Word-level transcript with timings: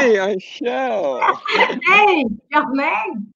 Hey, 0.00 0.20
Angel. 0.20 1.20
Hey, 1.78 2.28
Meng. 2.70 3.34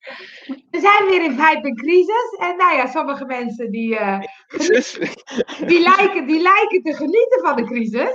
We 0.70 0.80
zijn 0.80 1.06
weer 1.06 1.24
in 1.24 1.38
Vibe 1.38 1.74
Crisis. 1.74 2.36
En 2.38 2.56
nou 2.56 2.76
ja, 2.76 2.86
sommige 2.86 3.24
mensen 3.24 3.70
die, 3.70 3.90
uh, 3.90 4.20
die, 5.70 5.80
lijken, 5.80 6.26
die 6.26 6.40
lijken 6.40 6.82
te 6.82 6.94
genieten 6.94 7.40
van 7.42 7.56
de 7.56 7.64
crisis. 7.64 8.10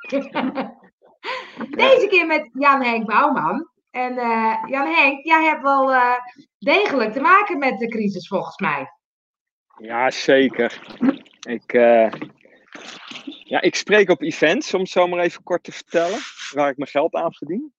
Deze 1.84 2.06
keer 2.10 2.26
met 2.26 2.50
Jan 2.52 2.82
Henk 2.82 3.06
Bouwman. 3.06 3.68
En 3.90 4.12
uh, 4.12 4.56
Jan 4.66 4.86
Henk, 4.86 5.24
jij 5.24 5.44
hebt 5.44 5.62
wel 5.62 5.92
uh, 5.92 6.14
degelijk 6.58 7.12
te 7.12 7.20
maken 7.20 7.58
met 7.58 7.78
de 7.78 7.88
crisis 7.88 8.28
volgens 8.28 8.58
mij. 8.58 8.86
Ja, 9.76 10.10
zeker. 10.10 10.80
Ik, 11.40 11.72
ja, 13.44 13.60
ik 13.60 13.74
spreek 13.74 14.10
op 14.10 14.22
events, 14.22 14.74
om 14.74 14.80
het 14.80 14.90
zo 14.90 15.06
maar 15.06 15.18
even 15.18 15.42
kort 15.42 15.62
te 15.62 15.72
vertellen, 15.72 16.18
waar 16.50 16.70
ik 16.70 16.76
mijn 16.76 16.90
geld 16.90 17.14
aan 17.14 17.34
verdien. 17.34 17.72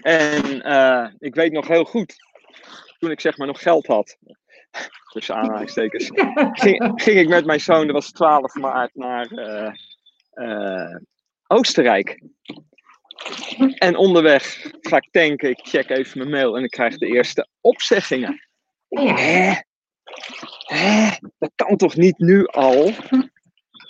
En 0.00 0.68
uh, 0.68 1.08
ik 1.18 1.34
weet 1.34 1.52
nog 1.52 1.68
heel 1.68 1.84
goed, 1.84 2.14
toen 2.98 3.10
ik 3.10 3.20
zeg 3.20 3.36
maar 3.36 3.46
nog 3.46 3.62
geld 3.62 3.86
had, 3.86 4.16
tussen 5.12 5.34
aanhalingstekens, 5.34 6.10
ging, 6.52 6.92
ging 6.94 7.18
ik 7.18 7.28
met 7.28 7.44
mijn 7.44 7.60
zoon, 7.60 7.86
dat 7.86 7.94
was 7.94 8.10
12 8.10 8.54
maart, 8.54 8.94
naar 8.94 9.32
uh, 9.32 9.72
uh, 10.34 10.96
Oostenrijk. 11.46 12.22
En 13.78 13.96
onderweg 13.96 14.70
ga 14.80 14.96
ik 14.96 15.08
tanken, 15.10 15.50
ik 15.50 15.60
check 15.62 15.90
even 15.90 16.18
mijn 16.18 16.30
mail 16.30 16.56
en 16.56 16.64
ik 16.64 16.70
krijg 16.70 16.98
de 16.98 17.06
eerste 17.06 17.48
opzeggingen. 17.60 18.48
Ja. 18.88 19.14
Hè? 19.14 19.52
Hè? 20.64 21.10
Dat 21.38 21.52
kan 21.54 21.76
toch 21.76 21.96
niet 21.96 22.18
nu 22.18 22.46
al? 22.46 22.92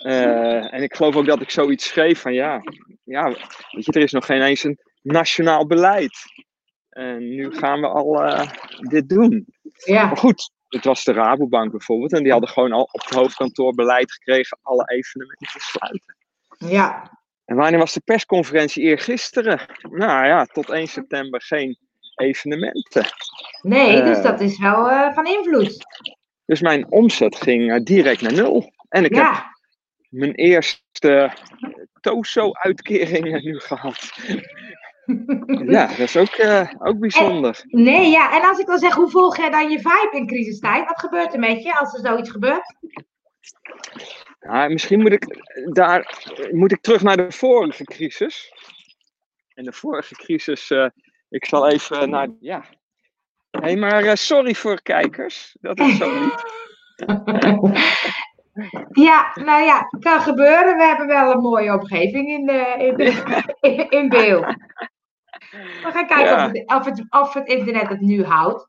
Uh, 0.03 0.73
en 0.73 0.83
ik 0.83 0.95
geloof 0.95 1.15
ook 1.15 1.25
dat 1.25 1.41
ik 1.41 1.49
zoiets 1.49 1.85
schreef 1.87 2.21
van 2.21 2.33
ja, 2.33 2.61
ja, 3.03 3.23
weet 3.71 3.85
je, 3.85 3.91
er 3.91 4.01
is 4.01 4.11
nog 4.11 4.25
geen 4.25 4.41
eens 4.41 4.63
een 4.63 4.79
nationaal 5.01 5.67
beleid. 5.67 6.17
En 6.89 7.35
nu 7.35 7.51
gaan 7.55 7.81
we 7.81 7.87
al 7.87 8.25
uh, 8.25 8.49
dit 8.79 9.09
doen. 9.09 9.45
Ja. 9.85 10.05
Maar 10.05 10.17
goed, 10.17 10.51
het 10.67 10.85
was 10.85 11.03
de 11.03 11.13
Rabobank 11.13 11.71
bijvoorbeeld. 11.71 12.13
En 12.13 12.23
die 12.23 12.31
hadden 12.31 12.49
gewoon 12.49 12.71
al 12.71 12.89
op 12.91 13.01
het 13.01 13.09
hoofdkantoor 13.15 13.73
beleid 13.73 14.11
gekregen 14.11 14.59
alle 14.61 14.83
evenementen 14.85 15.47
te 15.47 15.59
sluiten. 15.59 16.15
Ja. 16.57 17.11
En 17.45 17.55
wanneer 17.55 17.79
was 17.79 17.93
de 17.93 18.01
persconferentie? 18.05 18.83
Eergisteren. 18.83 19.59
Nou 19.81 20.25
ja, 20.27 20.45
tot 20.45 20.69
1 20.69 20.87
september 20.87 21.41
geen 21.41 21.77
evenementen. 22.15 23.05
Nee, 23.61 23.97
Uh, 23.97 24.05
dus 24.05 24.21
dat 24.21 24.39
is 24.41 24.59
wel 24.59 24.89
uh, 24.89 25.13
van 25.13 25.25
invloed. 25.25 25.77
Dus 26.45 26.61
mijn 26.61 26.91
omzet 26.91 27.35
ging 27.35 27.83
direct 27.83 28.21
naar 28.21 28.33
nul. 28.33 28.71
En 28.89 29.05
ik 29.05 29.15
Ja. 29.15 29.33
heb 29.33 29.52
mijn 30.13 30.33
eerste 30.33 31.33
TOSO-uitkering 32.01 33.41
nu 33.41 33.59
gehad. 33.59 34.11
Ja, 35.65 35.87
dat 35.87 35.99
is 35.99 36.17
ook, 36.17 36.27
eh, 36.29 36.69
ook 36.77 36.99
bijzonder. 36.99 37.61
Nee, 37.65 38.09
ja. 38.09 38.35
En 38.35 38.49
als 38.49 38.59
ik 38.59 38.65
dan 38.65 38.79
zeg, 38.79 38.93
hoe 38.93 39.09
volg 39.09 39.37
jij 39.37 39.49
dan 39.49 39.69
je 39.69 39.77
vibe 39.77 40.09
in 40.11 40.27
crisistijd? 40.27 40.85
Wat 40.85 40.99
gebeurt 40.99 41.33
er 41.33 41.39
met 41.39 41.63
je 41.63 41.79
als 41.79 41.93
er 41.93 41.99
zoiets 41.99 42.29
gebeurt? 42.29 42.75
Misschien 44.67 45.01
moet 45.01 45.11
ik, 45.11 45.37
daar, 45.73 46.23
moet 46.51 46.71
ik 46.71 46.81
terug 46.81 47.01
naar 47.01 47.17
de 47.17 47.31
vorige 47.31 47.83
crisis. 47.83 48.51
En 49.53 49.63
de 49.63 49.73
vorige 49.73 50.15
crisis, 50.15 50.71
eh, 50.71 50.87
ik 51.29 51.45
zal 51.45 51.69
even 51.69 52.09
naar, 52.09 52.27
ja. 52.39 52.65
Hey, 53.49 53.75
maar 53.75 54.03
eh, 54.03 54.15
sorry 54.15 54.53
voor 54.53 54.81
kijkers, 54.81 55.55
dat 55.61 55.79
is 55.79 55.97
zo 55.97 56.19
niet. 56.19 56.43
Ja, 58.91 59.31
nou 59.43 59.63
ja, 59.63 59.87
kan 59.99 60.21
gebeuren. 60.21 60.77
We 60.77 60.83
hebben 60.83 61.07
wel 61.07 61.31
een 61.31 61.41
mooie 61.41 61.73
omgeving 61.73 62.27
in, 62.29 62.45
de, 62.45 62.75
in, 62.77 62.95
de, 62.97 63.85
in 63.99 64.09
beeld. 64.09 64.45
We 65.51 65.89
gaan 65.93 66.07
kijken 66.07 66.25
Ja. 66.25 66.45
of, 66.45 66.51
het, 66.51 66.65
of, 66.75 66.85
het, 66.85 67.05
of 67.09 67.33
het 67.33 67.47
internet 67.47 67.87
het 67.89 68.01
nu 68.01 68.23
houdt. 68.23 68.65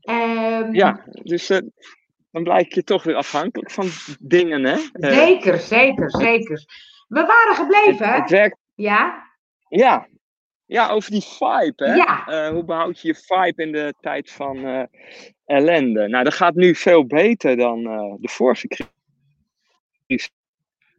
Ehm, 0.00 0.74
Ja, 0.74 1.04
dus 1.22 1.50
eh, 1.50 1.58
dan 2.30 2.42
blijkt 2.42 2.74
je 2.74 2.84
toch 2.84 3.02
weer 3.02 3.14
afhankelijk 3.14 3.70
van 3.70 3.86
dingen, 4.20 4.64
hè? 4.64 4.76
Eh, 4.92 5.12
Zeker, 5.12 5.58
zeker, 5.58 6.10
zeker. 6.10 6.64
We 7.08 7.20
waren 7.26 7.54
gebleven. 7.54 8.12
het 8.12 8.30
werkt, 8.30 8.58
Ja, 8.74 9.22
ja. 9.68 10.06
Ja, 10.66 10.88
over 10.88 11.10
die 11.10 11.22
vibe, 11.24 11.84
hè? 11.84 11.94
Ja. 11.94 12.26
Eh, 12.26 12.48
hoe 12.48 12.64
behoud 12.64 13.00
je 13.00 13.08
je 13.08 13.14
vibe 13.14 13.62
in 13.62 13.72
de 13.72 13.94
tijd 14.00 14.30
van 14.30 14.88
ellende? 15.44 16.08
Nou, 16.08 16.24
dat 16.24 16.34
gaat 16.34 16.54
nu 16.54 16.74
veel 16.74 17.06
beter 17.06 17.56
dan 17.56 17.82
de 18.20 18.28
vorige 18.28 18.68
crisis. 18.68 18.94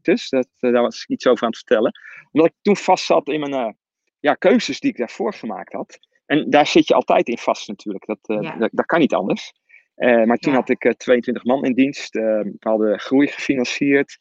Dat, 0.02 0.30
eh, 0.60 0.72
daar 0.72 0.82
was 0.82 1.02
ik 1.02 1.08
iets 1.10 1.28
over 1.28 1.44
aan 1.44 1.50
het 1.50 1.58
vertellen. 1.58 1.92
Omdat 2.32 2.50
ik 2.52 2.56
toen 2.62 2.78
vast 2.78 3.06
zat 3.06 3.28
in 3.30 3.40
mijn 3.40 3.54
eh, 3.54 3.74
ja, 4.20 4.34
keuzes 4.34 4.80
die 4.80 4.92
ik 4.92 4.98
daarvoor 4.98 5.34
gemaakt 5.34 5.74
had. 5.74 6.00
En 6.26 6.50
daar 6.50 6.68
zit 6.68 6.88
je 6.88 6.94
altijd 6.94 7.28
in 7.28 7.38
vast 7.38 7.68
natuurlijk. 7.68 8.06
Dat, 8.06 8.20
eh, 8.22 8.42
Ja. 8.42 8.56
dat, 8.56 8.70
dat 8.74 8.86
kan 8.86 9.00
niet 9.00 9.14
anders. 9.14 9.54
Maar 9.96 10.38
toen 10.38 10.52
Ja. 10.52 10.60
had 10.60 10.70
ik 10.70 10.84
eh, 10.84 10.92
22 10.92 11.44
man 11.44 11.64
in 11.66 11.74
dienst. 11.74 12.14
We 12.14 12.56
hadden 12.60 13.00
groei 13.00 13.28
gefinancierd. 13.28 14.18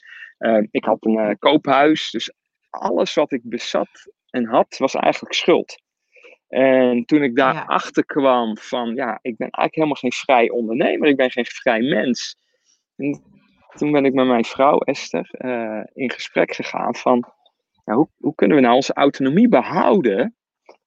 Ik 0.71 0.85
had 0.85 1.05
een 1.05 1.39
koophuis. 1.39 2.11
Dus 2.11 2.33
alles 2.71 3.15
wat 3.15 3.33
ik 3.33 3.41
bezat 3.45 3.89
en 4.31 4.45
had, 4.45 4.77
was 4.79 4.95
eigenlijk 4.95 5.35
schuld. 5.35 5.83
En 6.49 7.05
toen 7.05 7.23
ik 7.23 7.39
Ja. 7.39 7.53
daarachter 7.53 8.05
kwam 8.05 8.59
van, 8.59 8.95
ja, 8.95 9.19
ik 9.23 9.37
ben 9.37 9.51
eigenlijk 9.51 9.75
helemaal 9.75 9.95
geen 9.97 10.13
vrij 10.13 10.51
ondernemer. 10.51 11.09
Ik 11.09 11.17
ben 11.17 11.31
geen 11.31 11.45
vrij 11.47 11.81
mens. 11.81 12.37
En 12.97 13.23
toen 13.77 13.93
ben 13.93 14.05
ik 14.05 14.15
met 14.15 14.27
mijn 14.27 14.45
vrouw 14.45 14.79
Esther 14.79 15.29
eh, 15.31 15.83
in 15.93 16.11
gesprek 16.11 16.55
gegaan 16.55 16.95
van, 16.95 17.33
ja, 17.85 17.95
hoe, 17.95 18.09
hoe 18.17 18.35
kunnen 18.35 18.57
we 18.57 18.63
nou 18.63 18.75
onze 18.75 18.93
autonomie 18.93 19.49
behouden 19.49 20.37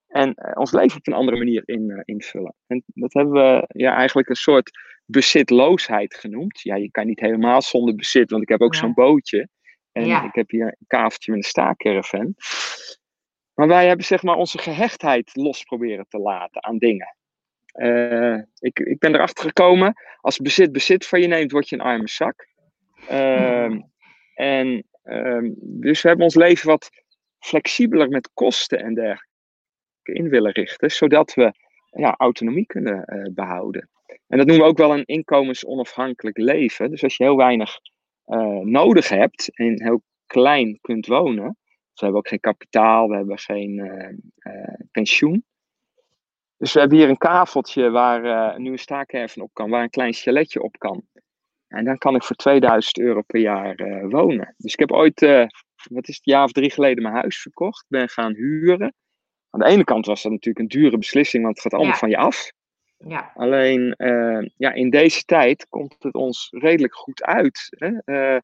en 0.07 0.33
eh, 0.33 0.51
ons 0.59 0.71
leven 0.71 0.97
op 0.97 1.07
een 1.07 1.13
andere 1.13 1.37
manier 1.37 1.61
in, 1.65 1.89
eh, 1.89 2.01
invullen. 2.05 2.55
En 2.67 2.83
dat 2.85 3.13
hebben 3.13 3.33
we 3.33 3.65
ja, 3.67 3.95
eigenlijk 3.95 4.29
een 4.29 4.35
soort 4.35 4.71
bezitloosheid 5.05 6.15
genoemd. 6.15 6.61
Ja, 6.61 6.75
je 6.75 6.91
kan 6.91 7.05
niet 7.05 7.19
helemaal 7.19 7.61
zonder 7.61 7.95
bezit, 7.95 8.31
want 8.31 8.43
ik 8.43 8.49
heb 8.49 8.61
ook 8.61 8.75
zo'n 8.75 8.93
bootje. 8.93 9.47
En 9.91 10.05
Ja. 10.05 10.23
ik 10.23 10.35
heb 10.35 10.49
hier 10.49 10.65
een 10.65 10.87
kaveltje 10.87 11.31
met 11.31 11.43
een 11.43 11.49
staakcaravan. 11.49 12.35
Maar 13.53 13.67
wij 13.67 13.87
hebben 13.87 14.05
zeg 14.05 14.23
maar 14.23 14.35
onze 14.35 14.57
gehechtheid 14.57 15.35
los 15.35 15.63
proberen 15.63 16.05
te 16.07 16.17
laten 16.17 16.63
aan 16.63 16.77
dingen. 16.77 17.15
Ik, 18.59 18.79
ik 18.79 18.99
ben 18.99 19.15
erachter 19.15 19.45
gekomen, 19.45 19.93
als 20.21 20.37
bezit 20.37 20.71
bezit 20.71 21.07
van 21.07 21.21
je 21.21 21.27
neemt, 21.27 21.51
word 21.51 21.69
je 21.69 21.75
een 21.75 21.81
arme 21.81 22.07
zak. 22.07 22.47
Ehm, 23.09 23.79
en 24.33 24.83
ehm, 25.03 25.51
dus 25.57 26.01
we 26.01 26.07
hebben 26.07 26.25
ons 26.25 26.35
leven 26.35 26.67
wat 26.67 26.89
flexibeler 27.39 28.09
met 28.09 28.29
kosten 28.33 28.79
en 28.79 28.93
dergelijke 28.93 29.27
in 30.03 30.29
willen 30.29 30.51
richten, 30.51 30.91
zodat 30.91 31.33
we 31.33 31.53
ja, 31.89 32.15
autonomie 32.17 32.65
kunnen 32.65 33.03
eh, 33.03 33.33
behouden. 33.33 33.89
En 34.27 34.37
dat 34.37 34.47
noemen 34.47 34.65
we 34.65 34.71
ook 34.71 34.77
wel 34.77 34.93
een 34.93 35.05
inkomensonafhankelijk 35.05 36.37
leven. 36.37 36.89
Dus 36.89 37.03
als 37.03 37.17
je 37.17 37.23
heel 37.23 37.37
weinig 37.37 37.79
eh, 38.25 38.59
nodig 38.59 39.09
hebt 39.09 39.55
en 39.55 39.83
heel 39.83 40.01
klein 40.25 40.77
kunt 40.81 41.05
wonen, 41.05 41.57
dus 41.65 41.99
we 41.99 42.05
hebben 42.05 42.17
ook 42.17 42.27
geen 42.27 42.39
kapitaal, 42.39 43.07
we 43.07 43.15
hebben 43.15 43.39
geen 43.39 43.79
eh, 43.79 44.73
pensioen. 44.91 45.43
Dus 46.57 46.73
we 46.73 46.79
hebben 46.79 46.97
hier 46.97 47.09
een 47.09 47.17
kaveltje 47.17 47.89
waar 47.89 48.59
nu 48.59 48.71
een 48.71 48.79
staakerven 48.79 49.41
op 49.41 49.53
kan, 49.53 49.69
waar 49.69 49.83
een 49.83 49.89
klein 49.89 50.13
chaletje 50.13 50.61
op 50.61 50.77
kan. 50.77 51.03
En 51.69 51.85
dan 51.85 51.97
kan 51.97 52.15
ik 52.15 52.23
voor 52.23 52.35
2000 52.35 52.99
euro 52.99 53.21
per 53.21 53.39
jaar 53.39 53.75
eh, 53.75 54.05
wonen. 54.09 54.53
Dus 54.57 54.73
ik 54.73 54.79
heb 54.79 54.91
ooit, 54.91 55.21
eh, 55.21 55.45
wat 55.89 56.07
is 56.07 56.15
het, 56.15 56.25
jaar 56.25 56.43
of 56.43 56.51
drie 56.51 56.71
geleden 56.71 57.03
mijn 57.03 57.15
huis 57.15 57.41
verkocht. 57.41 57.85
Ben 57.87 58.09
gaan 58.09 58.33
huren. 58.33 58.93
Aan 59.49 59.59
de 59.59 59.65
ene 59.65 59.83
kant 59.83 60.05
was 60.05 60.21
dat 60.21 60.31
natuurlijk 60.31 60.59
een 60.59 60.79
dure 60.81 60.97
beslissing, 60.97 61.43
want 61.43 61.55
het 61.55 61.63
gaat 61.63 61.73
allemaal 61.73 61.93
Ja. 61.93 61.99
van 61.99 62.09
je 62.09 62.17
af. 62.17 62.51
ja, 62.97 63.31
Alleen 63.35 63.93
eh, 63.93 64.49
ja, 64.57 64.73
in 64.73 64.89
deze 64.89 65.23
tijd 65.23 65.67
komt 65.69 65.95
het 65.99 66.13
ons 66.13 66.47
redelijk 66.51 66.95
goed 66.95 67.23
uit. 67.23 67.67
Hè? 67.69 68.37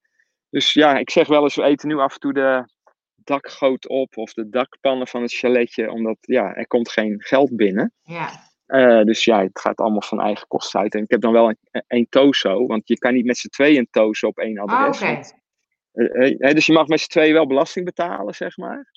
Dus 0.50 0.74
ja, 0.74 0.98
ik 0.98 1.10
zeg 1.10 1.28
wel 1.28 1.44
eens, 1.44 1.56
we 1.56 1.64
eten 1.64 1.88
nu 1.88 1.98
af 1.98 2.14
en 2.14 2.20
toe 2.20 2.34
de 2.34 2.68
dakgoot 3.16 3.88
op 3.88 4.18
of 4.18 4.34
de 4.34 4.50
dakpannen 4.50 5.08
van 5.08 5.22
het 5.22 5.34
chaletje, 5.34 5.92
omdat 5.92 6.18
ja, 6.22 6.56
er 6.56 6.68
komt 6.68 6.90
geen 6.92 7.16
geld 7.22 7.56
binnen. 7.56 7.94
ja. 8.02 8.30
Eh, 8.66 9.02
dus 9.02 9.24
ja, 9.24 9.44
het 9.44 9.60
gaat 9.60 9.80
allemaal 9.80 10.02
van 10.02 10.22
eigen 10.22 10.48
kosten 10.48 10.80
uit. 10.80 10.96
En 10.96 11.04
ik 11.04 11.10
heb 11.12 11.22
dan 11.22 11.32
wel 11.32 11.50
een, 11.50 11.84
een 11.88 12.08
TOZO, 12.10 12.68
want 12.68 12.88
je 12.88 12.98
kan 12.98 13.14
niet 13.14 13.26
met 13.26 13.38
z'n 13.38 13.48
tweeën 13.48 13.78
een 13.78 13.88
TOZO 13.92 14.28
op 14.28 14.38
één 14.38 14.58
Ah, 14.60 14.84
adres. 14.84 15.34
Eh, 15.92 16.54
dus 16.54 16.66
je 16.66 16.74
mag 16.74 16.88
met 16.88 17.00
z'n 17.00 17.10
tweeën 17.10 17.34
wel 17.34 17.48
belasting 17.48 17.86
betalen, 17.86 18.36
zeg 18.36 18.58
maar. 18.58 18.94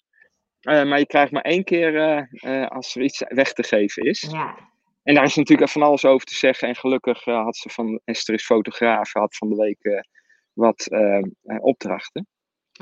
Maar 0.61 0.99
je 0.99 1.07
krijgt 1.07 1.33
maar 1.33 1.43
één 1.43 1.65
keer 1.65 2.29
als 2.69 2.97
er 2.97 3.03
iets 3.03 3.23
weg 3.29 3.53
te 3.53 3.63
geven 3.63 4.03
is. 4.03 4.21
Ja, 4.31 4.59
En 5.03 5.15
daar 5.15 5.25
is 5.25 5.35
natuurlijk 5.35 5.71
van 5.71 5.83
alles 5.83 6.05
over 6.05 6.27
te 6.27 6.35
zeggen. 6.35 6.69
En 6.69 6.77
gelukkig 6.77 7.25
had 7.25 7.57
ze 7.57 7.69
van, 7.69 8.01
Esther 8.05 8.35
is 8.35 8.45
fotograaf, 8.45 9.13
had 9.13 9.37
van 9.37 9.49
de 9.49 9.57
week 9.57 10.05
wat 10.53 10.89
opdrachten. 11.61 12.27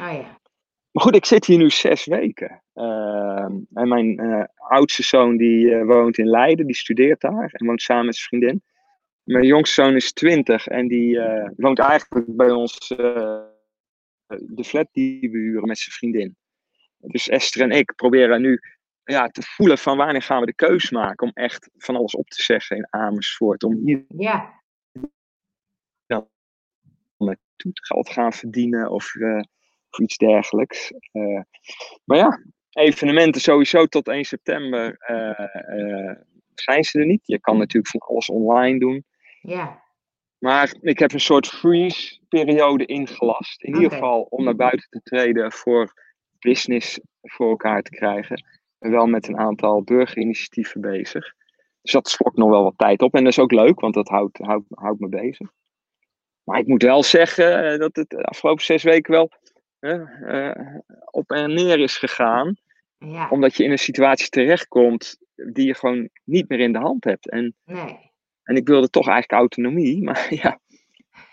oh 0.00 0.12
ja. 0.12 0.38
Maar 0.96 1.04
goed, 1.04 1.14
ik 1.14 1.24
zit 1.24 1.46
hier 1.46 1.58
nu 1.58 1.70
zes 1.70 2.04
weken. 2.04 2.62
Ehm, 2.74 3.52
en 3.74 3.88
mijn 3.88 4.18
eh, 4.18 4.44
oudste 4.56 5.02
zoon 5.02 5.36
die 5.36 5.74
eh, 5.74 5.84
woont 5.84 6.18
in 6.18 6.26
Leiden, 6.26 6.66
die 6.66 6.76
studeert 6.76 7.20
daar 7.20 7.50
en 7.52 7.66
woont 7.66 7.82
samen 7.82 8.04
met 8.04 8.16
zijn 8.16 8.28
vriendin. 8.28 8.62
Mijn 9.22 9.46
jongste 9.46 9.82
zoon 9.82 9.94
is 9.94 10.12
twintig 10.12 10.66
en 10.66 10.88
die 10.88 11.20
eh, 11.20 11.50
woont 11.56 11.78
eigenlijk 11.78 12.36
bij 12.36 12.50
ons, 12.50 12.88
de 14.28 14.64
flat 14.64 14.88
die 14.92 15.30
we 15.30 15.38
huren 15.38 15.68
met 15.68 15.78
zijn 15.78 15.94
vriendin. 15.94 16.36
Dus 16.98 17.28
Esther 17.28 17.62
en 17.62 17.70
ik 17.70 17.94
proberen 17.94 18.40
nu 18.40 18.60
ja, 19.04 19.28
te 19.28 19.42
voelen 19.42 19.78
van 19.78 19.96
wanneer 19.96 20.22
gaan 20.22 20.40
we 20.40 20.46
de 20.46 20.54
keus 20.54 20.90
maken 20.90 21.26
om 21.26 21.32
echt 21.34 21.70
van 21.76 21.96
alles 21.96 22.14
op 22.14 22.28
te 22.28 22.42
zeggen 22.42 22.76
in 22.76 22.86
Amersfoort. 22.90 23.62
Om 23.62 23.80
hier 23.84 24.04
Ja, 26.06 26.28
naartoe 27.16 27.72
te 27.72 28.12
gaan 28.12 28.32
verdienen 28.32 28.90
of, 28.90 29.12
of 29.96 30.04
iets 30.04 30.16
dergelijks. 30.16 30.92
Eh, 31.12 31.40
maar 32.04 32.18
ja, 32.18 32.40
evenementen 32.70 33.40
sowieso 33.40 33.86
tot 33.86 34.08
1 34.08 34.24
september 34.24 34.96
eh, 34.98 36.08
eh, 36.10 36.16
zijn 36.54 36.84
ze 36.84 36.98
er 36.98 37.06
niet. 37.06 37.26
Je 37.26 37.40
kan 37.40 37.58
natuurlijk 37.58 37.88
van 37.88 38.00
alles 38.00 38.28
online 38.28 38.78
doen. 38.78 39.04
ja, 39.40 39.82
Maar 40.38 40.74
ik 40.80 40.98
heb 40.98 41.12
een 41.12 41.20
soort 41.20 41.46
freeze-periode 41.46 42.86
ingelast. 42.86 43.62
In 43.62 43.74
ieder 43.74 43.90
geval 43.90 44.22
om 44.22 44.44
naar 44.44 44.56
buiten 44.56 44.88
te 44.90 45.00
treden 45.02 45.52
voor 45.52 46.04
business 46.38 47.00
voor 47.20 47.50
elkaar 47.50 47.82
te 47.82 47.90
krijgen. 47.90 48.44
En 48.78 48.90
wel 48.90 49.06
met 49.06 49.28
een 49.28 49.38
aantal 49.38 49.82
burgerinitiatieven 49.82 50.80
bezig. 50.80 51.34
Dus 51.82 51.92
dat 51.92 52.08
slokt 52.08 52.36
nog 52.36 52.48
wel 52.48 52.62
wat 52.62 52.78
tijd 52.78 53.02
op. 53.02 53.14
En 53.14 53.24
dat 53.24 53.32
is 53.32 53.38
ook 53.38 53.52
leuk, 53.52 53.80
want 53.80 53.94
dat 53.94 54.08
houdt, 54.08 54.38
houdt, 54.38 54.64
houdt 54.68 55.00
me 55.00 55.08
bezig. 55.08 55.50
Maar 56.44 56.58
ik 56.58 56.66
moet 56.66 56.82
wel 56.82 57.02
zeggen 57.02 57.78
dat 57.78 57.96
het 57.96 58.10
de 58.10 58.22
afgelopen 58.22 58.64
zes 58.64 58.82
weken 58.82 59.12
wel 59.12 59.30
eh, 59.78 60.76
op 61.10 61.30
en 61.30 61.54
neer 61.54 61.78
is 61.78 61.96
gegaan. 61.96 62.56
ja, 62.98 63.28
Omdat 63.28 63.56
je 63.56 63.64
in 63.64 63.70
een 63.70 63.78
situatie 63.78 64.28
terechtkomt 64.28 65.18
die 65.34 65.66
je 65.66 65.74
gewoon 65.74 66.08
niet 66.24 66.48
meer 66.48 66.60
in 66.60 66.72
de 66.72 66.78
hand 66.78 67.04
hebt. 67.04 67.30
En 67.30 67.54
nee. 67.64 68.10
en 68.42 68.56
ik 68.56 68.66
wilde 68.66 68.90
toch 68.90 69.08
eigenlijk 69.08 69.40
autonomie, 69.40 70.02
maar 70.08 70.34
ja. 70.34 70.60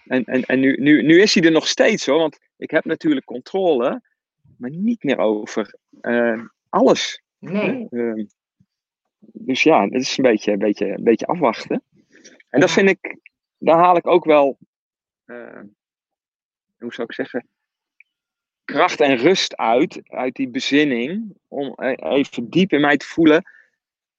En, 0.06 0.24
en, 0.24 0.44
en 0.44 0.60
nu, 0.60 0.78
nu, 0.78 1.02
nu 1.02 1.22
is 1.22 1.34
hij 1.34 1.44
er 1.44 1.52
nog 1.52 1.68
steeds 1.68 2.06
hoor, 2.06 2.20
want 2.20 2.40
ik 2.58 2.72
heb 2.72 2.86
natuurlijk 2.86 3.26
controle, 3.26 4.02
maar 4.58 4.70
niet 4.70 5.04
meer 5.04 5.18
over 5.18 5.78
eh, 6.02 6.42
alles. 6.70 7.22
Nee. 7.40 7.88
Ehm, 7.90 8.26
dus 9.20 9.64
ja, 9.64 9.84
het 9.84 9.94
is 9.94 10.18
een 10.18 10.24
beetje, 10.24 10.52
een 10.52 10.60
beetje, 10.60 10.88
een 10.88 11.04
beetje 11.04 11.26
afwachten. 11.26 11.84
En 12.50 12.60
dat 12.60 12.72
vind 12.72 12.90
ik, 12.90 13.20
daar 13.58 13.78
haal 13.78 13.98
ik 13.98 14.08
ook 14.08 14.26
wel, 14.26 14.58
eh, 15.26 15.62
hoe 16.78 16.94
zou 16.94 17.08
ik 17.08 17.14
zeggen, 17.14 17.48
kracht 18.74 19.02
en 19.02 19.16
rust 19.18 19.58
uit, 19.58 20.02
uit 20.04 20.36
die 20.36 20.50
bezinning, 20.50 21.38
om 21.48 21.74
e- 21.76 21.94
even 21.94 22.50
diep 22.50 22.72
in 22.72 22.82
mij 22.82 22.98
te 22.98 23.06
voelen. 23.06 23.44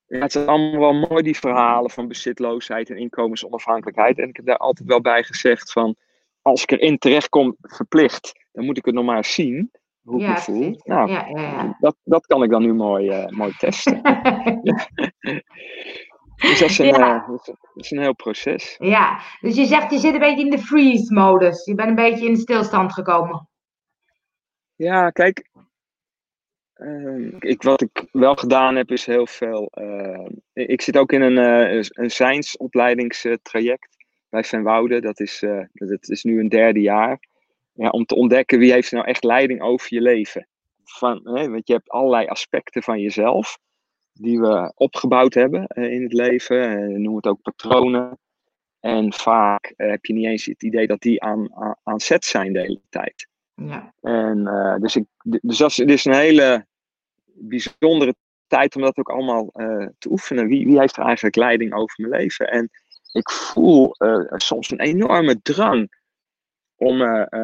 Ja, 0.07 0.19
het 0.19 0.33
zijn 0.33 0.47
allemaal 0.47 0.81
wel 0.81 1.07
mooi, 1.09 1.23
die 1.23 1.39
verhalen 1.39 1.91
van 1.91 2.09
bezitloosheid 2.09 2.91
en 2.91 2.97
inkomensonafhankelijkheid. 2.97 4.19
En 4.19 4.29
ik 4.29 4.37
heb 4.37 4.47
daar 4.47 4.57
altijd 4.57 4.89
wel 4.89 5.01
bij 5.01 5.23
gezegd 5.23 5.73
van, 5.73 5.97
als 6.43 6.63
ik 6.63 6.71
erin 6.71 6.99
terechtkom 6.99 7.57
verplicht, 7.61 8.33
dan 8.53 8.65
moet 8.65 8.79
ik 8.79 8.85
het 8.85 8.95
nog 8.95 9.05
maar 9.05 9.17
eens 9.17 9.35
zien, 9.35 9.71
hoe 10.03 10.21
ik 10.21 10.27
Ja, 10.27 10.33
me 10.33 10.39
voel. 10.39 10.81
Nou, 10.85 11.11
Ja, 11.11 11.27
ja, 11.29 11.41
ja. 11.41 11.77
dat, 11.81 11.97
dat 12.05 12.27
kan 12.27 12.43
ik 12.43 12.51
dan 12.51 12.63
nu 12.63 12.75
mooi, 12.75 13.09
eh, 13.09 13.27
mooi 13.29 13.53
testen. 13.59 14.01
Dus 16.37 16.59
dat 16.59 16.71
is, 16.71 16.79
een, 16.79 16.95
eh, 16.95 17.29
is- 17.35 17.45
dat 17.45 17.57
is 17.75 17.91
een 17.91 18.01
heel 18.01 18.15
proces. 18.15 18.77
Ja, 18.79 19.21
dus 19.41 19.57
je 19.57 19.65
zegt 19.65 19.91
je 19.91 19.99
zit 19.99 20.13
een 20.15 20.19
beetje 20.21 20.45
in 20.45 20.51
de 20.51 20.59
freeze-modus. 20.59 21.65
Je 21.65 21.75
bent 21.75 21.89
een 21.89 21.95
beetje 21.95 22.27
in 22.27 22.33
de 22.33 22.39
stilstand 22.41 22.93
gekomen. 22.93 23.49
Ja, 24.77 25.11
kijk. 25.11 25.49
ehm, 26.75 27.31
ik, 27.39 27.63
wat 27.63 27.81
ik 27.83 28.05
wel 28.13 28.35
gedaan 28.35 28.77
heb, 28.77 28.91
is 28.91 29.07
heel 29.07 29.27
veel. 29.27 29.69
eh, 29.73 30.27
ik 30.53 30.83
zit 30.83 30.97
ook 30.97 31.13
in 31.13 31.21
een, 31.23 31.39
eh 31.39 31.85
een 31.91 32.11
zijnsopleidingstraject 32.11 33.97
bij 34.29 34.45
Van 34.45 34.63
Woude. 34.63 35.01
Dat 35.01 35.21
is, 35.21 35.43
eh, 35.43 35.61
dat 35.73 36.09
is 36.09 36.23
nu 36.25 36.41
een 36.41 36.49
derde 36.49 36.81
jaar. 36.81 37.21
Ja, 37.73 37.89
om 37.89 38.05
te 38.05 38.15
ontdekken 38.15 38.59
wie 38.59 38.73
heeft 38.73 38.93
nou 38.93 39.07
echt 39.07 39.25
leiding 39.25 39.63
over 39.63 39.87
je 39.95 40.01
leven. 40.01 40.49
Van, 40.85 41.21
hè, 41.25 41.49
want 41.51 41.67
je 41.67 41.73
hebt 41.73 41.91
allerlei 41.91 42.27
aspecten 42.27 42.83
van 42.83 43.01
jezelf 43.01 43.59
die 44.13 44.41
we 44.41 44.73
opgebouwd 44.77 45.35
hebben 45.35 45.67
in 45.67 46.03
het 46.03 46.13
leven. 46.13 47.03
Noem 47.03 47.17
het 47.17 47.27
ook 47.27 47.43
patronen. 47.43 48.19
En 48.81 49.13
vaak 49.13 49.73
heb 49.77 50.05
je 50.05 50.13
niet 50.13 50.27
eens 50.27 50.45
het 50.45 50.63
idee 50.63 50.87
dat 50.87 51.01
die 51.01 51.23
aan, 51.23 51.55
aan, 51.55 51.77
aan 51.83 52.01
zet 52.01 52.25
zijn 52.25 52.53
de 52.53 52.61
hele 52.61 52.81
tijd. 52.89 53.29
Ja, 53.55 53.95
En 54.01 54.47
eh, 54.47 54.77
dus, 54.77 54.97
ik, 54.97 55.05
dus 55.23 55.59
dat 55.59 55.79
is, 55.79 56.05
een 56.05 56.15
hele 56.15 56.67
bijzondere 57.25 58.15
tijd 58.47 58.77
om 58.77 58.83
dat 58.83 58.97
ook 58.99 59.11
allemaal 59.11 59.51
eh, 59.53 59.87
te 59.99 60.11
oefenen. 60.11 60.47
Wie, 60.47 60.67
wie 60.67 60.79
heeft 60.79 60.97
er 60.97 61.05
eigenlijk 61.05 61.37
leiding 61.37 61.75
over 61.75 62.01
mijn 62.01 62.23
leven? 62.23 62.51
En 62.51 62.71
ik 63.13 63.31
voel 63.31 63.95
eh, 63.95 64.25
soms 64.29 64.71
een 64.71 64.81
enorme 64.81 65.43
drang 65.43 66.03
om 66.77 66.99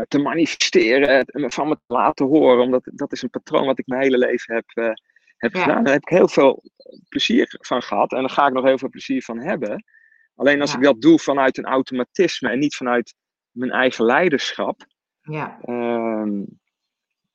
te 0.08 0.18
manifesteren, 0.18 1.24
van 1.32 1.68
me 1.68 1.74
te 1.74 1.94
laten 1.94 2.26
horen. 2.26 2.62
Omdat 2.62 2.82
dat 2.84 3.12
is 3.12 3.22
een 3.22 3.30
patroon 3.30 3.66
wat 3.66 3.78
ik 3.78 3.86
mijn 3.86 4.02
hele 4.02 4.18
leven 4.18 4.54
heb, 4.54 4.96
heb 5.36 5.54
Ja. 5.54 5.62
gedaan. 5.62 5.84
Daar 5.84 5.92
heb 5.92 6.02
ik 6.02 6.08
heel 6.08 6.28
veel 6.28 6.62
plezier 7.08 7.56
van 7.60 7.82
gehad. 7.82 8.12
En 8.12 8.20
daar 8.20 8.30
ga 8.30 8.46
ik 8.46 8.52
nog 8.52 8.64
heel 8.64 8.78
veel 8.78 8.88
plezier 8.88 9.22
van 9.22 9.38
hebben. 9.40 9.84
Alleen 10.34 10.60
als 10.60 10.70
Ja. 10.70 10.76
ik 10.76 10.82
dat 10.82 11.00
doe 11.00 11.18
vanuit 11.18 11.58
een 11.58 11.64
automatisme 11.64 12.50
en 12.50 12.58
niet 12.58 12.76
vanuit 12.76 13.14
mijn 13.50 13.70
eigen 13.70 14.04
leiderschap. 14.04 14.86
Ja, 15.22 15.58
Ehm, 15.62 16.44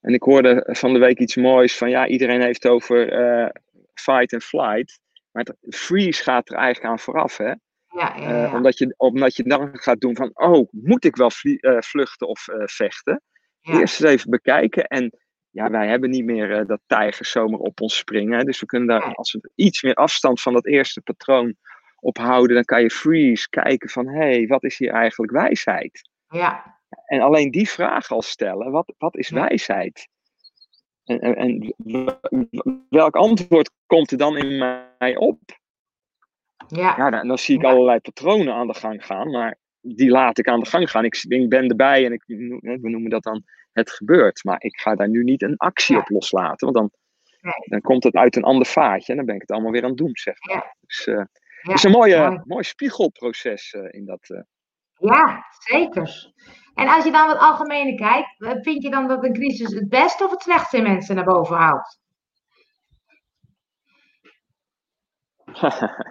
en 0.01 0.13
ik 0.13 0.23
hoorde 0.23 0.67
van 0.71 0.93
de 0.93 0.99
week 0.99 1.19
iets 1.19 1.35
moois 1.35 1.77
van 1.77 1.89
ja, 1.89 2.07
iedereen 2.07 2.41
heeft 2.41 2.67
over 2.67 3.11
eh, 3.11 3.49
fight 3.93 4.33
and 4.33 4.43
flight. 4.43 4.99
Maar 5.31 5.43
het 5.43 5.75
freeze 5.75 6.23
gaat 6.23 6.49
er 6.49 6.55
eigenlijk 6.55 6.91
aan 6.91 6.99
vooraf. 6.99 7.37
Hè? 7.37 7.45
ja, 7.45 7.57
ja. 7.97 8.15
Eh, 8.15 8.29
ja. 8.29 8.53
omdat, 8.55 8.77
je, 8.77 8.93
omdat 8.97 9.35
je 9.35 9.43
dan 9.43 9.69
gaat 9.73 9.99
doen 9.99 10.15
van 10.15 10.31
oh, 10.33 10.67
moet 10.71 11.05
ik 11.05 11.15
wel 11.15 11.31
eh, 11.41 11.77
vluchten 11.79 12.27
of 12.27 12.45
vechten? 12.65 13.21
Eerst 13.61 14.01
eens 14.01 14.11
even 14.11 14.29
bekijken. 14.29 14.87
En 14.87 15.11
ja, 15.49 15.69
wij 15.69 15.87
hebben 15.87 16.09
niet 16.09 16.25
meer 16.25 16.65
dat 16.65 16.81
tijgers 16.85 17.31
zomaar 17.31 17.59
op 17.59 17.81
ons 17.81 17.97
springen. 17.97 18.37
Hè? 18.37 18.43
Dus 18.43 18.59
we 18.59 18.65
kunnen 18.65 18.87
daar, 18.87 19.13
als 19.13 19.31
we 19.31 19.51
iets 19.55 19.81
meer 19.83 19.93
afstand 19.93 20.41
van 20.41 20.53
dat 20.53 20.65
eerste 20.65 21.01
patroon 21.01 21.55
ophouden, 21.99 22.55
dan 22.55 22.65
kan 22.65 22.81
je 22.81 22.89
freeze 22.89 23.49
kijken 23.49 23.89
van 23.89 24.07
hé, 24.07 24.17
hey, 24.17 24.47
wat 24.47 24.63
is 24.63 24.77
hier 24.77 24.91
eigenlijk 24.91 25.31
wijsheid? 25.31 26.09
ja, 26.27 26.74
En 27.05 27.21
alleen 27.21 27.51
die 27.51 27.69
vraag 27.69 28.11
al 28.11 28.21
stellen, 28.21 28.71
wat, 28.71 28.93
wat 28.97 29.17
is 29.17 29.29
wijsheid? 29.29 30.07
En, 31.03 31.19
en, 31.19 31.35
en 31.35 31.75
welk 32.89 33.15
antwoord 33.15 33.71
komt 33.85 34.11
er 34.11 34.17
dan 34.17 34.37
in 34.37 34.57
mij 34.97 35.15
op? 35.15 35.39
ja, 36.67 36.93
Ja, 36.97 37.09
dan, 37.09 37.27
dan 37.27 37.37
zie 37.37 37.57
ik 37.57 37.63
allerlei 37.63 37.99
patronen 37.99 38.53
aan 38.53 38.67
de 38.67 38.73
gang 38.73 39.05
gaan, 39.05 39.29
maar 39.31 39.57
die 39.81 40.09
laat 40.09 40.37
ik 40.37 40.47
aan 40.47 40.59
de 40.59 40.69
gang 40.69 40.89
gaan. 40.89 41.05
Ik, 41.05 41.23
ik 41.27 41.49
ben 41.49 41.67
erbij 41.69 42.05
en 42.05 42.11
ik, 42.11 42.23
we 42.61 42.89
noemen 42.89 43.09
dat 43.09 43.23
dan 43.23 43.43
het 43.71 43.91
gebeurt. 43.91 44.43
Maar 44.43 44.61
ik 44.63 44.79
ga 44.79 44.95
daar 44.95 45.09
nu 45.09 45.23
niet 45.23 45.41
een 45.41 45.57
actie 45.57 45.95
Ja. 45.95 46.01
op 46.01 46.09
loslaten, 46.09 46.71
want 46.73 46.75
dan, 46.77 46.91
Nee. 47.41 47.53
dan 47.65 47.81
komt 47.81 48.03
het 48.03 48.13
uit 48.15 48.35
een 48.35 48.43
ander 48.43 48.65
vaatje 48.65 49.11
en 49.11 49.17
dan 49.17 49.25
ben 49.25 49.35
ik 49.35 49.41
het 49.41 49.51
allemaal 49.51 49.71
weer 49.71 49.83
aan 49.83 49.89
het 49.89 49.97
doen, 49.97 50.09
zeg 50.13 50.35
maar. 50.39 50.55
Ja. 50.55 50.75
Dus 50.81 51.07
eh, 51.07 51.23
het 51.61 51.73
is 51.73 51.83
een 51.83 51.91
mooie, 51.91 52.41
mooi. 52.45 52.63
spiegelproces 52.63 53.73
eh, 53.73 53.81
in 53.99 54.05
dat. 54.05 54.29
eh. 54.29 54.41
Ja, 55.09 55.45
zeker. 55.65 56.33
En 56.75 56.87
als 56.87 57.03
je 57.03 57.11
dan 57.11 57.27
wat 57.27 57.37
algemene 57.37 57.95
kijkt, 57.95 58.41
eh, 58.41 58.51
vind 58.61 58.83
je 58.83 58.89
dan 58.89 59.07
dat 59.07 59.23
een 59.23 59.33
crisis 59.33 59.73
het 59.73 59.89
beste 59.89 60.23
of 60.23 60.31
het 60.31 60.41
slechtste 60.41 60.77
in 60.77 60.83
mensen 60.83 61.15
naar 61.15 61.25
boven 61.25 61.55
haalt? 61.55 61.99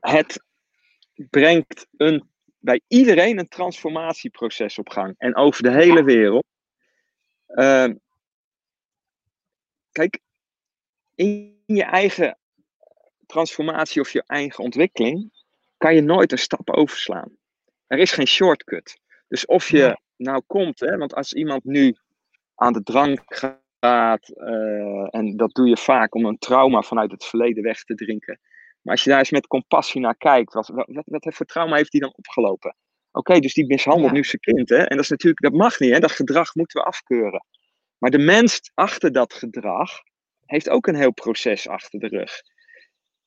het 0.00 0.44
brengt 1.14 1.86
een, 1.96 2.30
bij 2.58 2.80
iedereen 2.86 3.38
een 3.38 3.48
transformatieproces 3.48 4.78
op 4.78 4.88
gang. 4.88 5.14
En 5.18 5.36
over 5.36 5.62
de 5.62 5.72
hele 5.72 6.04
wereld. 6.04 6.46
Ehm, 7.46 7.94
kijk, 9.92 10.20
in 11.14 11.62
je 11.66 11.84
eigen 11.84 12.38
transformatie 13.26 14.00
of 14.00 14.10
je 14.10 14.22
eigen 14.26 14.64
ontwikkeling 14.64 15.44
kan 15.76 15.94
je 15.94 16.00
nooit 16.00 16.32
een 16.32 16.38
stap 16.38 16.70
overslaan. 16.70 17.36
Er 17.86 17.98
is 17.98 18.12
geen 18.12 18.26
shortcut. 18.26 19.00
Dus 19.28 19.46
of 19.46 19.70
je 19.70 19.98
nou 20.16 20.42
komt, 20.46 20.80
hè, 20.80 20.96
want 20.96 21.14
als 21.14 21.32
iemand 21.32 21.64
nu 21.64 21.96
aan 22.54 22.72
de 22.72 22.82
drank 22.82 23.22
gaat, 23.78 24.28
eh, 24.28 25.14
en 25.14 25.36
dat 25.36 25.54
doe 25.54 25.68
je 25.68 25.76
vaak 25.76 26.14
om 26.14 26.24
een 26.24 26.38
trauma 26.38 26.82
vanuit 26.82 27.10
het 27.10 27.24
verleden 27.24 27.62
weg 27.62 27.84
te 27.84 27.94
drinken. 27.94 28.40
Maar 28.82 28.94
als 28.94 29.04
je 29.04 29.10
daar 29.10 29.18
eens 29.18 29.30
met 29.30 29.46
compassie 29.46 30.00
naar 30.00 30.16
kijkt, 30.16 30.52
wat, 30.52 30.68
wat, 30.68 31.02
wat 31.04 31.34
voor 31.34 31.46
trauma 31.46 31.76
heeft 31.76 31.92
die 31.92 32.00
dan 32.00 32.12
opgelopen? 32.16 32.76
Oké, 33.10 33.38
dus 33.40 33.54
die 33.54 33.66
mishandelt 33.66 34.08
Ja. 34.10 34.12
nu 34.12 34.24
zijn 34.24 34.40
kind, 34.40 34.68
hè? 34.68 34.76
En 34.76 34.96
dat 34.96 35.04
is 35.04 35.08
natuurlijk, 35.10 35.42
dat 35.42 35.52
mag 35.52 35.78
niet, 35.78 35.92
hè? 35.92 35.98
Dat 35.98 36.12
gedrag 36.12 36.54
moeten 36.54 36.80
we 36.80 36.86
afkeuren. 36.86 37.44
Maar 37.98 38.10
de 38.10 38.18
mens 38.18 38.70
achter 38.74 39.12
dat 39.12 39.32
gedrag 39.32 39.90
heeft 40.44 40.68
ook 40.68 40.86
een 40.86 40.94
heel 40.94 41.12
proces 41.12 41.68
achter 41.68 42.00
de 42.00 42.06
rug. 42.06 42.32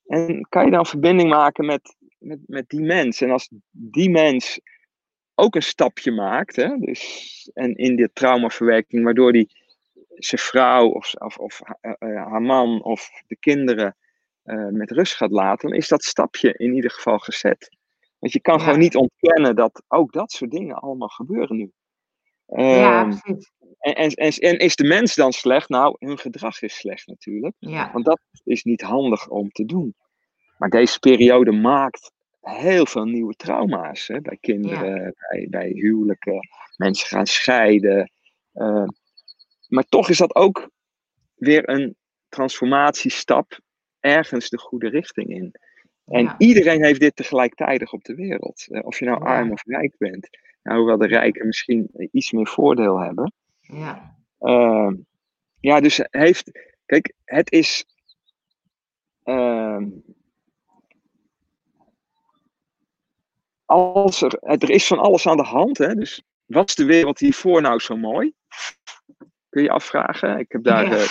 En 0.06 0.48
kan 0.50 0.66
je 0.66 0.72
dan 0.72 0.86
verbinding 0.86 1.30
maken 1.30 1.66
met, 1.66 1.96
met, 2.18 2.40
met 2.46 2.70
die 2.70 2.82
mens? 2.82 3.22
En 3.22 3.32
als 3.32 3.50
die 3.70 4.10
mens 4.10 4.60
ook 5.36 5.56
een 5.56 5.64
stapje 5.64 6.12
maakt, 6.12 6.56
hè? 6.56 6.78
Dus, 6.78 7.50
en 7.54 7.76
in 7.76 7.96
de 7.96 8.10
traumaverwerking, 8.14 9.04
waardoor 9.04 9.32
die 9.32 9.50
zijn 10.16 10.42
vrouw 10.42 10.88
of, 10.88 11.14
of, 11.14 11.38
of 11.38 11.62
eh, 11.82 11.92
eh, 12.00 12.28
haar 12.28 12.42
man 12.42 12.84
of 12.84 13.10
de 13.28 13.36
kinderen 13.36 13.96
eh, 14.44 14.68
met 14.68 14.92
rust 14.92 15.16
gaat 15.16 15.32
laten, 15.32 15.70
dan 15.70 15.78
is 15.78 15.88
dat 15.88 16.04
stapje 16.04 16.54
in 16.58 16.74
ieder 16.74 16.92
geval 16.92 17.20
gezet. 17.20 17.78
Want 18.20 18.34
je 18.34 18.42
kan 18.42 18.58
Ja. 18.58 18.64
gewoon 18.64 18.80
niet 18.80 18.96
ontkennen 18.96 19.56
dat 19.56 19.84
ook 19.88 20.14
dat 20.14 20.32
soort 20.32 20.52
dingen 20.52 20.76
allemaal 20.76 21.08
gebeuren 21.08 21.58
nu. 21.58 21.72
ja, 22.46 23.04
precies. 23.04 23.52
En, 23.80 23.96
en, 23.96 24.10
en, 24.12 24.32
en, 24.34 24.58
is 24.58 24.76
de 24.76 24.84
mens 24.84 25.16
dan 25.16 25.32
slecht? 25.34 25.70
Nou, 25.70 25.96
hun 26.00 26.18
gedrag 26.18 26.62
is 26.62 26.76
slecht 26.76 27.08
natuurlijk. 27.08 27.56
Ja. 27.60 27.92
Want 27.92 28.06
dat 28.06 28.22
is 28.44 28.64
niet 28.64 28.82
handig 28.82 29.30
om 29.30 29.50
te 29.50 29.66
doen. 29.66 29.96
Maar 30.58 30.70
deze 30.70 31.00
periode 31.00 31.52
maakt 31.52 32.12
heel 32.42 32.86
veel 32.86 33.06
nieuwe 33.06 33.34
trauma's. 33.34 34.08
Hè? 34.08 34.22
Bij 34.22 34.38
kinderen, 34.42 35.16
bij, 35.30 35.48
bij 35.50 35.68
huwelijken, 35.70 36.40
mensen 36.78 37.08
gaan 37.08 37.28
scheiden. 37.28 38.12
Uh, 38.54 38.88
maar 39.68 39.84
toch 39.84 40.10
is 40.10 40.18
dat 40.18 40.36
ook 40.36 40.70
weer 41.36 41.70
een 41.70 41.96
transformatiestap 42.30 43.60
ergens 44.00 44.50
de 44.50 44.58
goede 44.58 44.90
richting 44.90 45.30
in. 45.30 45.52
En 46.06 46.24
Ja. 46.24 46.36
iedereen 46.38 46.84
heeft 46.84 47.00
dit 47.00 47.16
tegelijkertijd 47.16 47.92
op 47.92 48.04
de 48.04 48.16
wereld. 48.16 48.68
Eh, 48.70 48.86
Of 48.86 49.00
je 49.00 49.06
nou 49.06 49.20
Ja. 49.24 49.26
arm 49.30 49.52
of 49.52 49.64
rijk 49.66 49.96
bent. 49.98 50.30
Nou, 50.64 50.78
hoewel 50.78 50.98
de 50.98 51.08
rijken 51.08 51.46
misschien 51.46 51.90
iets 52.12 52.32
meer 52.32 52.48
voordeel 52.48 53.00
hebben. 53.00 53.34
Ja. 53.62 54.18
Ehm, 54.40 54.96
ja, 55.60 55.80
dus 55.80 56.00
heeft. 56.10 56.52
Kijk, 56.86 57.14
het 57.24 57.52
is. 57.52 57.86
Als 63.72 64.22
er, 64.22 64.38
er 64.42 64.70
is 64.70 64.88
van 64.88 65.00
alles 65.00 65.28
aan 65.28 65.38
de 65.38 65.44
hand. 65.44 65.78
Hè? 65.78 65.94
Dus 65.96 66.22
was 66.46 66.76
de 66.76 66.86
wereld 66.86 67.20
hiervoor 67.20 67.62
nou 67.62 67.80
zo 67.80 67.98
mooi? 67.98 68.34
Kun 69.50 69.64
je 69.64 69.70
afvragen. 69.72 70.40
Ik 70.40 70.52
heb 70.52 70.64
daar 70.64 70.86
Ja. 70.86 70.96
eh, 70.98 71.10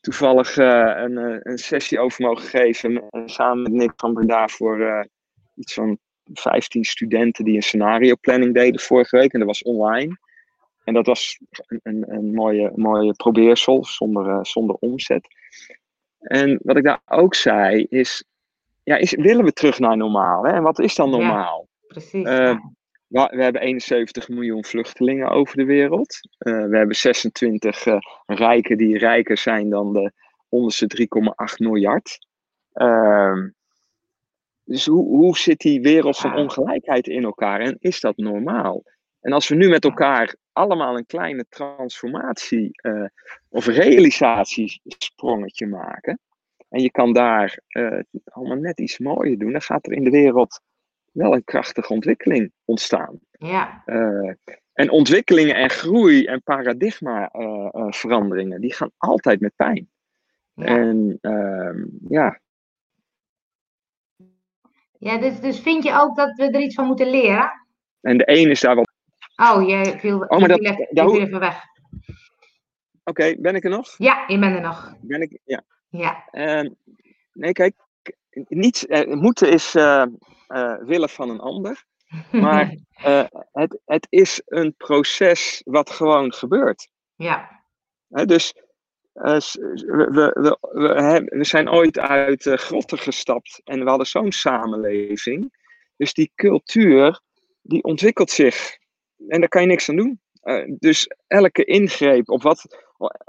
toevallig 0.00 0.56
eh, 0.56 0.92
een, 0.96 1.18
eh, 1.18 1.36
een 1.42 1.58
sessie 1.58 1.98
over 2.00 2.24
mogen 2.24 2.44
geven. 2.48 3.02
samen 3.26 3.62
met 3.62 3.72
Nick 3.72 3.92
van 3.96 4.14
Breda 4.14 4.48
voor 4.48 5.06
iets 5.54 5.74
van 5.74 5.98
15 6.32 6.84
studenten 6.84 7.44
die 7.44 7.56
een 7.56 7.62
scenario 7.62 8.14
planning 8.20 8.54
deden 8.54 8.80
vorige 8.80 9.16
week. 9.16 9.32
En 9.32 9.38
dat 9.38 9.48
was 9.48 9.62
online. 9.62 10.18
En 10.84 10.94
dat 10.94 11.06
was 11.06 11.38
een, 11.66 11.80
een, 11.82 12.04
een 12.12 12.34
mooie, 12.34 12.72
mooie 12.74 13.12
probeersel 13.12 13.84
zonder, 13.84 14.46
zonder 14.46 14.76
omzet. 14.76 15.28
En 16.18 16.58
wat 16.62 16.76
ik 16.76 16.84
daar 16.84 17.00
ook 17.06 17.34
zei 17.34 17.86
is, 17.88 18.24
ja, 18.88 18.96
is 18.96 19.14
willen 19.14 19.44
we 19.44 19.52
terug 19.52 19.78
naar 19.78 19.96
normaal? 19.96 20.44
Hè? 20.44 20.52
En 20.52 20.62
wat 20.62 20.78
is 20.78 20.94
dan 20.94 21.10
Ja. 21.10 21.16
normaal? 21.16 21.68
Precies. 21.86 22.26
Eh, 22.26 22.36
ja. 22.36 22.72
We, 23.06 23.28
we 23.36 23.42
hebben 23.42 23.62
71 23.62 24.28
miljoen 24.28 24.64
vluchtelingen 24.64 25.28
over 25.28 25.56
de 25.56 25.64
wereld. 25.64 26.20
Eh, 26.38 26.66
we 26.66 26.76
hebben 26.76 26.96
26 26.96 27.86
eh, 27.86 27.98
rijken 28.26 28.78
die 28.78 28.98
rijker 28.98 29.38
zijn 29.38 29.70
dan 29.70 29.92
de 29.92 30.12
onderste 30.48 30.86
3,8 30.86 31.58
miljard. 31.58 32.26
Ehm, 32.72 33.48
dus 34.64 34.86
hoe, 34.86 35.06
hoe 35.06 35.36
zit 35.36 35.58
die 35.58 35.80
wereld 35.80 36.18
van 36.18 36.36
ongelijkheid 36.36 37.06
in 37.06 37.24
elkaar 37.24 37.60
en 37.60 37.76
is 37.78 38.00
dat 38.00 38.16
normaal? 38.16 38.82
En 39.20 39.32
als 39.32 39.48
we 39.48 39.54
nu 39.54 39.68
met 39.68 39.84
elkaar 39.84 40.36
allemaal 40.52 40.96
een 40.96 41.06
kleine 41.06 41.46
transformatie 41.48 42.70
of 43.48 43.66
realisatiesprongetje 43.66 45.66
maken, 45.66 46.20
en 46.68 46.80
je 46.80 46.90
kan 46.90 47.12
daar 47.12 47.58
eh, 47.68 47.98
allemaal 48.24 48.56
net 48.56 48.80
iets 48.80 48.98
mooier 48.98 49.38
doen, 49.38 49.52
dan 49.52 49.62
gaat 49.62 49.86
er 49.86 49.92
in 49.92 50.04
de 50.04 50.10
wereld 50.10 50.60
wel 51.12 51.34
een 51.34 51.44
krachtige 51.44 51.92
ontwikkeling 51.92 52.52
ontstaan. 52.64 53.18
ja. 53.30 53.82
Eh, 53.84 54.32
en 54.72 54.90
ontwikkelingen 54.90 55.54
en 55.54 55.70
groei 55.70 56.24
en 56.24 56.42
paradigma 56.42 57.28
eh, 57.30 57.86
veranderingen, 57.90 58.60
die 58.60 58.72
gaan 58.74 58.90
altijd 58.96 59.40
met 59.40 59.52
pijn. 59.56 59.90
Ja. 60.54 60.64
En 60.64 61.18
ehm, 61.20 61.84
ja, 62.08 62.40
ja 64.98 65.18
dus, 65.18 65.40
dus 65.40 65.60
vind 65.60 65.84
je 65.84 65.92
ook 66.00 66.16
dat 66.16 66.36
we 66.36 66.50
er 66.50 66.60
iets 66.60 66.74
van 66.74 66.86
moeten 66.86 67.10
leren? 67.10 67.50
en 68.00 68.18
de 68.18 68.24
een 68.30 68.50
is 68.50 68.60
daar 68.60 68.74
wel. 68.74 68.86
Oh, 69.36 69.68
je 69.68 69.98
viel, 69.98 70.18
maar 70.18 70.40
je 70.40 70.48
dat- 70.48 70.58
viel, 70.58 70.86
even, 70.86 71.02
hoe- 71.04 71.20
even 71.20 71.40
weg. 71.40 71.62
Oké, 73.04 73.34
ben 73.38 73.54
ik 73.54 73.64
er 73.64 73.70
nog? 73.70 73.94
Ja, 73.98 74.24
je 74.26 74.38
bent 74.38 74.54
er 74.54 74.60
nog. 74.60 74.94
Ben 75.00 75.20
ik, 75.22 75.38
ja. 75.44 75.62
Ja. 75.88 76.24
Ehm, 76.30 76.70
nee, 77.32 77.52
kijk, 77.52 77.74
niet, 78.48 78.86
eh, 78.86 79.06
moeten 79.14 79.50
is 79.50 79.74
eh, 79.74 80.04
eh, 80.46 80.74
willen 80.80 81.08
van 81.08 81.30
een 81.30 81.40
ander. 81.40 81.84
Maar 82.32 82.76
het, 83.52 83.80
het 83.84 84.06
is 84.10 84.42
een 84.44 84.74
proces 84.76 85.62
wat 85.64 85.90
gewoon 85.90 86.32
gebeurt. 86.32 86.88
ja. 87.16 87.56
Dus 88.24 88.54
we, 89.12 90.08
we, 90.10 90.58
we, 91.30 91.44
zijn 91.44 91.70
ooit 91.70 91.98
uit 91.98 92.42
grotten 92.42 92.98
gestapt 92.98 93.60
en 93.64 93.82
we 93.84 93.88
hadden 93.88 94.06
zo'n 94.06 94.32
samenleving. 94.32 95.56
Dus 95.96 96.12
die 96.12 96.32
cultuur, 96.34 97.20
die 97.62 97.82
ontwikkelt 97.82 98.30
zich. 98.30 98.76
En 99.28 99.40
daar 99.40 99.48
kan 99.48 99.62
je 99.62 99.68
niks 99.68 99.88
aan 99.88 99.96
doen. 99.96 100.20
Dus 100.78 101.10
elke 101.26 101.64
ingreep 101.64 102.28
op 102.28 102.42
wat. 102.42 102.84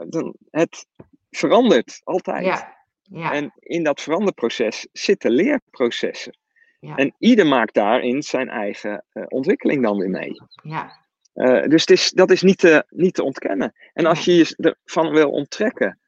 dan- 0.07 0.35
Het 0.49 0.85
verandert 1.29 2.01
altijd. 2.03 2.45
Ja. 2.45 2.77
Ja. 3.01 3.31
En 3.33 3.51
in 3.59 3.83
dat 3.83 4.01
veranderproces 4.01 4.87
zitten 4.91 5.31
leerprocessen. 5.31 6.37
Ja. 6.79 6.95
En 6.95 7.15
ieder 7.19 7.47
maakt 7.47 7.73
daarin 7.73 8.23
zijn 8.23 8.49
eigen 8.49 9.05
eh, 9.11 9.23
ontwikkeling 9.27 9.83
dan 9.83 9.97
weer 9.97 10.09
mee. 10.09 10.31
ja. 10.63 11.07
Eh, 11.33 11.63
dus 11.67 11.81
het 11.81 11.89
is, 11.89 12.11
dat 12.11 12.31
is 12.31 12.41
niet 12.41 12.57
te, 12.57 12.83
niet 12.89 13.13
te 13.13 13.23
ontkennen. 13.23 13.73
En 13.93 14.05
als 14.05 14.25
je 14.25 14.33
je 14.35 14.75
ervan 14.85 15.09
wil 15.11 15.29
onttrekken. 15.29 15.99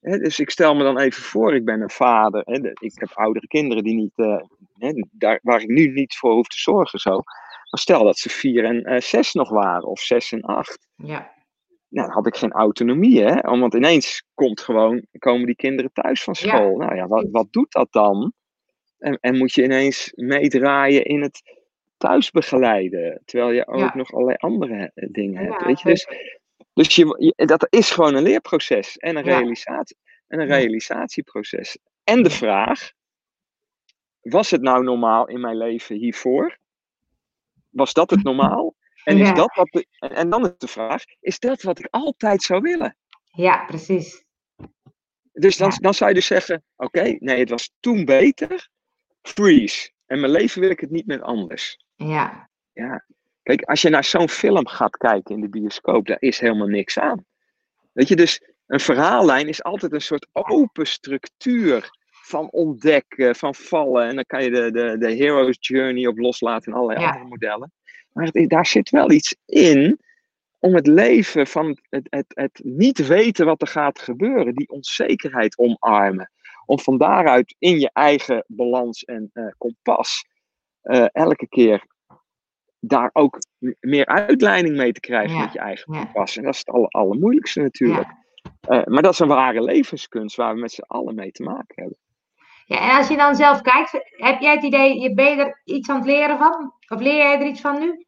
Hè, 0.00 0.18
dus 0.18 0.38
ik 0.38 0.50
stel 0.50 0.74
me 0.74 0.82
dan 0.82 0.98
even 0.98 1.22
voor, 1.22 1.54
ik 1.54 1.64
ben 1.64 1.80
een 1.80 1.90
vader. 1.90 2.42
Hè, 2.44 2.58
de- 2.60 2.76
ik 2.80 2.92
heb 2.94 3.10
oudere 3.12 3.46
kinderen 3.46 3.84
die 3.84 3.94
niet, 3.94 4.12
eh, 4.14 4.40
hè, 4.78 4.92
daar, 5.10 5.38
waar 5.42 5.60
ik 5.60 5.68
nu 5.68 5.86
niet 5.86 6.14
voor 6.16 6.32
hoef 6.32 6.46
te 6.48 6.58
zorgen. 6.58 6.98
Zo. 6.98 7.10
Maar 7.70 7.80
stel 7.80 8.04
dat 8.04 8.18
ze 8.18 8.28
vier 8.28 8.64
en 8.84 9.02
zes 9.02 9.32
nog 9.32 9.48
waren, 9.48 9.84
of 9.88 10.00
zes 10.00 10.32
en 10.32 10.40
acht. 10.42 10.86
Ja. 10.96 11.32
Nou, 11.90 12.06
dan 12.06 12.16
had 12.16 12.26
ik 12.26 12.36
geen 12.36 12.52
autonomie, 12.52 13.22
hè? 13.22 13.40
Want 13.58 13.74
ineens 13.74 14.24
komt 14.34 14.60
gewoon, 14.60 15.06
komen 15.18 15.46
die 15.46 15.56
kinderen 15.56 15.92
thuis 15.92 16.22
van 16.22 16.34
Ja, 16.38 16.46
school. 16.48 16.76
nou 16.76 16.94
ja, 16.94 17.06
wat, 17.06 17.26
wat 17.30 17.52
doet 17.52 17.72
dat 17.72 17.92
dan? 17.92 18.32
En, 18.98 19.18
en 19.20 19.36
moet 19.38 19.54
je 19.54 19.62
ineens 19.62 20.12
meedraaien 20.14 21.04
in 21.04 21.22
het 21.22 21.42
thuis 21.96 22.30
begeleiden, 22.30 23.22
terwijl 23.24 23.50
je 23.50 23.66
ook 23.66 23.78
Ja. 23.78 23.96
nog 23.96 24.12
allerlei 24.12 24.36
andere 24.38 24.90
eh, 24.94 25.08
dingen 25.10 25.44
hebt. 25.44 25.62
Weet 25.62 25.80
je? 25.80 25.88
Dus, 25.88 26.06
dus 26.72 26.94
je, 26.94 27.32
je- 27.36 27.46
dat 27.46 27.66
is 27.70 27.90
gewoon 27.90 28.14
een 28.14 28.22
leerproces 28.22 28.96
en 28.96 29.16
een, 29.16 29.22
realisatie, 29.22 29.96
en 30.26 30.40
een 30.40 30.46
realisatieproces. 30.46 31.78
En 32.04 32.22
de 32.22 32.30
vraag, 32.30 32.92
was 34.20 34.50
het 34.50 34.60
nou 34.62 34.84
normaal 34.84 35.28
in 35.28 35.40
mijn 35.40 35.56
leven 35.56 35.96
hiervoor? 35.96 36.58
Was 37.70 37.92
dat 37.92 38.10
het 38.10 38.22
normaal? 38.30 38.74
En, 39.10 39.18
is 39.18 39.28
Ja. 39.28 39.34
dat 39.34 39.54
wat 39.54 39.68
de- 39.70 39.86
en- 39.98 40.30
dan 40.30 40.44
is 40.44 40.52
de 40.58 40.68
vraag, 40.68 41.02
is 41.20 41.38
dat 41.38 41.62
wat 41.62 41.78
ik 41.78 41.86
altijd 41.90 42.42
zou 42.42 42.60
willen? 42.60 42.96
Ja, 43.32 43.64
precies. 43.64 44.24
Dus 45.32 45.56
dan, 45.56 45.68
Ja. 45.70 45.76
dan 45.76 45.94
zou 45.94 46.10
je 46.10 46.16
dus 46.16 46.26
zeggen, 46.26 46.62
oké, 46.76 47.16
nee, 47.18 47.38
het 47.38 47.50
was 47.50 47.72
toen 47.80 48.04
beter, 48.04 48.68
freeze. 49.22 49.90
En 50.06 50.20
mijn 50.20 50.32
leven 50.32 50.60
wil 50.60 50.70
ik 50.70 50.80
het 50.80 50.90
niet 50.90 51.06
meer 51.06 51.22
anders. 51.22 51.78
Ja. 51.96 52.48
Ja, 52.72 53.04
kijk, 53.42 53.62
als 53.62 53.82
je 53.82 53.88
naar 53.88 54.04
zo'n 54.04 54.28
film 54.28 54.66
gaat 54.66 54.96
kijken 54.96 55.34
in 55.34 55.40
de 55.40 55.48
bioscoop, 55.48 56.06
daar 56.06 56.20
is 56.20 56.38
helemaal 56.40 56.66
niks 56.66 56.98
aan. 56.98 57.24
Weet 57.92 58.08
je, 58.08 58.16
dus 58.16 58.40
een 58.66 58.80
verhaallijn 58.80 59.48
is 59.48 59.62
altijd 59.62 59.92
een 59.92 60.00
soort 60.00 60.26
open 60.32 60.86
structuur 60.86 61.90
van 62.10 62.50
ontdekken, 62.50 63.36
van 63.36 63.54
vallen. 63.54 64.08
En 64.08 64.14
dan 64.14 64.24
kan 64.26 64.44
je 64.44 64.50
de, 64.50 64.70
de, 64.70 64.98
de 64.98 65.14
hero's 65.14 65.56
journey 65.60 66.06
op 66.06 66.18
loslaten 66.18 66.72
en 66.72 66.78
allerlei 66.78 67.00
Ja. 67.00 67.06
andere 67.10 67.28
modellen. 67.28 67.72
Maar 68.12 68.28
het, 68.32 68.50
daar 68.50 68.66
zit 68.66 68.90
wel 68.90 69.10
iets 69.10 69.36
in 69.46 69.98
om 70.58 70.74
het 70.74 70.86
leven 70.86 71.46
van 71.46 71.78
het, 71.88 72.06
het, 72.10 72.26
het 72.28 72.60
niet 72.64 73.06
weten 73.06 73.46
wat 73.46 73.60
er 73.60 73.68
gaat 73.68 73.98
gebeuren, 73.98 74.54
die 74.54 74.68
onzekerheid 74.68 75.58
omarmen. 75.58 76.30
Om 76.66 76.78
van 76.78 76.98
daaruit 76.98 77.54
in 77.58 77.80
je 77.80 77.90
eigen 77.92 78.44
balans 78.46 79.04
en 79.04 79.30
eh, 79.32 79.46
kompas 79.58 80.24
eh, 80.80 81.06
elke 81.12 81.48
keer 81.48 81.86
daar 82.80 83.10
ook 83.12 83.38
meer 83.80 84.06
uitleiding 84.06 84.76
mee 84.76 84.92
te 84.92 85.00
krijgen 85.00 85.36
Ja, 85.36 85.40
met 85.42 85.52
je 85.52 85.58
eigen 85.58 85.94
ja. 85.94 86.04
kompas. 86.04 86.36
En 86.36 86.42
dat 86.42 86.52
is 86.52 86.58
het 86.58 86.68
aller, 86.68 86.88
allermoeilijkste 86.88 87.60
natuurlijk. 87.60 88.08
Ja. 88.08 88.80
Eh, 88.80 88.86
maar 88.86 89.02
dat 89.02 89.12
is 89.12 89.18
een 89.18 89.28
ware 89.28 89.62
levenskunst 89.62 90.36
waar 90.36 90.54
we 90.54 90.60
met 90.60 90.72
z'n 90.72 90.84
allen 90.86 91.14
mee 91.14 91.30
te 91.30 91.42
maken 91.42 91.74
hebben. 91.82 91.98
Ja. 92.74 92.90
En 92.90 92.96
als 92.96 93.08
je 93.08 93.16
dan 93.16 93.34
zelf 93.34 93.60
kijkt, 93.60 93.92
heb 94.10 94.40
jij 94.40 94.54
het 94.54 94.62
idee, 94.62 95.00
je 95.00 95.14
ben 95.14 95.36
je 95.36 95.42
er 95.42 95.60
iets 95.64 95.88
aan 95.88 95.96
het 95.96 96.06
leren 96.06 96.38
van? 96.38 96.74
Of 96.88 97.00
leer 97.00 97.16
jij 97.16 97.40
er 97.40 97.46
iets 97.46 97.60
van 97.60 97.78
nu? 97.78 98.04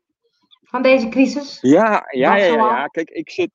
Van 0.63 0.83
deze 0.83 1.09
crisis? 1.09 1.59
Ja, 1.61 2.05
ja, 2.11 2.37
ja, 2.37 2.45
ja. 2.45 2.87
Kijk, 2.87 3.11
ik 3.11 3.31
zit. 3.31 3.51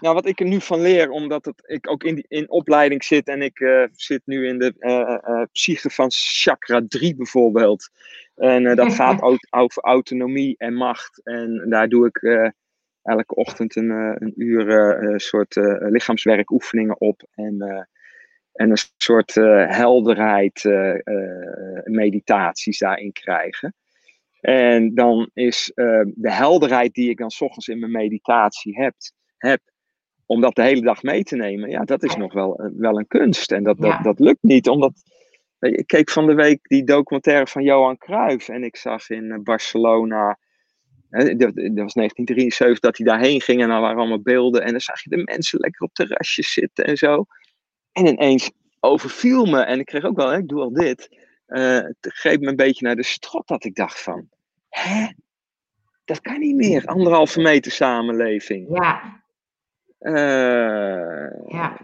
Nou, 0.00 0.14
wat 0.14 0.26
ik 0.26 0.40
er 0.40 0.46
nu 0.46 0.60
van 0.60 0.80
leer, 0.80 1.10
omdat 1.10 1.44
het, 1.44 1.62
ik 1.66 1.90
ook 1.90 2.04
in, 2.04 2.14
die, 2.14 2.24
in 2.28 2.50
opleiding 2.50 3.04
zit 3.04 3.28
en 3.28 3.42
ik 3.42 3.60
eh, 3.60 3.84
zit 3.92 4.22
nu 4.24 4.46
in 4.46 4.58
de 4.58 4.74
eh, 4.78 5.18
eh, 5.22 5.46
psyche 5.52 5.90
van 5.90 6.06
chakra 6.10 6.82
3 6.88 7.16
bijvoorbeeld. 7.16 7.90
En 8.34 8.76
dat 8.76 8.94
gaat 9.02 9.22
ook 9.22 9.46
over 9.50 9.82
autonomie 9.82 10.54
en 10.58 10.74
macht. 10.74 11.20
En 11.22 11.66
daar 11.68 11.88
doe 11.88 12.06
ik 12.06 12.22
elke 13.02 13.34
ochtend 13.34 13.76
een, 13.76 13.90
een 13.90 14.32
uur 14.36 15.20
soort 15.20 15.56
lichaamswerkoefeningen 15.78 17.00
op. 17.00 17.22
En, 17.34 17.88
en 18.52 18.70
een 18.70 18.78
soort 18.96 19.36
eh, 19.36 19.68
helderheid, 19.68 20.64
eh, 20.64 20.94
eh, 20.94 21.84
meditaties 21.84 22.78
daarin 22.78 23.12
krijgen. 23.12 23.74
En 24.40 24.94
dan 24.94 25.30
is 25.34 25.72
de 25.74 26.32
helderheid 26.32 26.94
die 26.94 27.10
ik 27.10 27.18
dan 27.18 27.30
s 27.30 27.40
ochtends 27.40 27.68
in 27.68 27.78
mijn 27.78 27.92
meditatie 27.92 28.80
heb, 28.80 28.94
heb 29.36 29.60
om 30.26 30.40
dat 30.40 30.54
de 30.54 30.62
hele 30.62 30.80
dag 30.80 31.02
mee 31.02 31.22
te 31.22 31.36
nemen, 31.36 31.70
ja, 31.70 31.84
dat 31.84 32.02
is 32.02 32.16
nog 32.16 32.32
wel, 32.32 32.70
wel 32.76 32.98
een 32.98 33.06
kunst. 33.06 33.52
En 33.52 33.62
dat, 33.62 33.78
dat, 33.78 34.02
dat 34.02 34.18
lukt 34.18 34.42
niet, 34.42 34.68
omdat 34.68 34.92
ik 35.58 35.86
keek 35.86 36.10
van 36.10 36.26
de 36.26 36.34
week 36.34 36.58
die 36.62 36.84
documentaire 36.84 37.46
van 37.46 37.62
Johan 37.62 37.96
Cruijff 37.96 38.48
en 38.48 38.64
ik 38.64 38.76
zag 38.76 39.10
in 39.10 39.40
Barcelona, 39.42 40.38
hè, 41.10 41.36
dat, 41.36 41.52
was 41.54 41.92
1973, 41.92 42.78
dat 42.78 42.96
hij 42.96 43.06
daarheen 43.06 43.40
ging 43.40 43.62
en 43.62 43.68
daar 43.68 43.80
waren 43.80 43.98
allemaal 43.98 44.22
beelden 44.22 44.62
en 44.62 44.70
dan 44.70 44.80
zag 44.80 45.02
je 45.02 45.10
de 45.10 45.22
mensen 45.24 45.58
lekker 45.58 45.82
op 45.82 45.92
terrasjes 45.92 46.52
zitten 46.52 46.84
en 46.84 46.96
zo. 46.96 47.24
En 47.92 48.06
ineens 48.06 48.50
overviel 48.80 49.44
me, 49.44 49.60
en 49.60 49.78
ik 49.78 49.86
kreeg 49.86 50.04
ook 50.04 50.16
wel, 50.16 50.28
hè, 50.28 50.38
ik 50.38 50.48
doe 50.48 50.60
al 50.60 50.72
dit, 50.72 51.16
uh, 51.48 51.78
het 51.78 51.96
greep 52.00 52.40
me 52.40 52.46
een 52.46 52.56
beetje 52.56 52.86
naar 52.86 52.96
de 52.96 53.02
strot 53.02 53.48
dat 53.48 53.64
ik 53.64 53.74
dacht 53.74 54.00
van, 54.00 54.28
hè, 54.68 55.06
dat 56.04 56.20
kan 56.20 56.38
niet 56.38 56.56
meer, 56.56 56.86
anderhalve 56.86 57.40
meter 57.40 57.72
samenleving. 57.72 58.68
Ja. 58.68 59.22
Uh, 60.00 61.48
ja. 61.48 61.78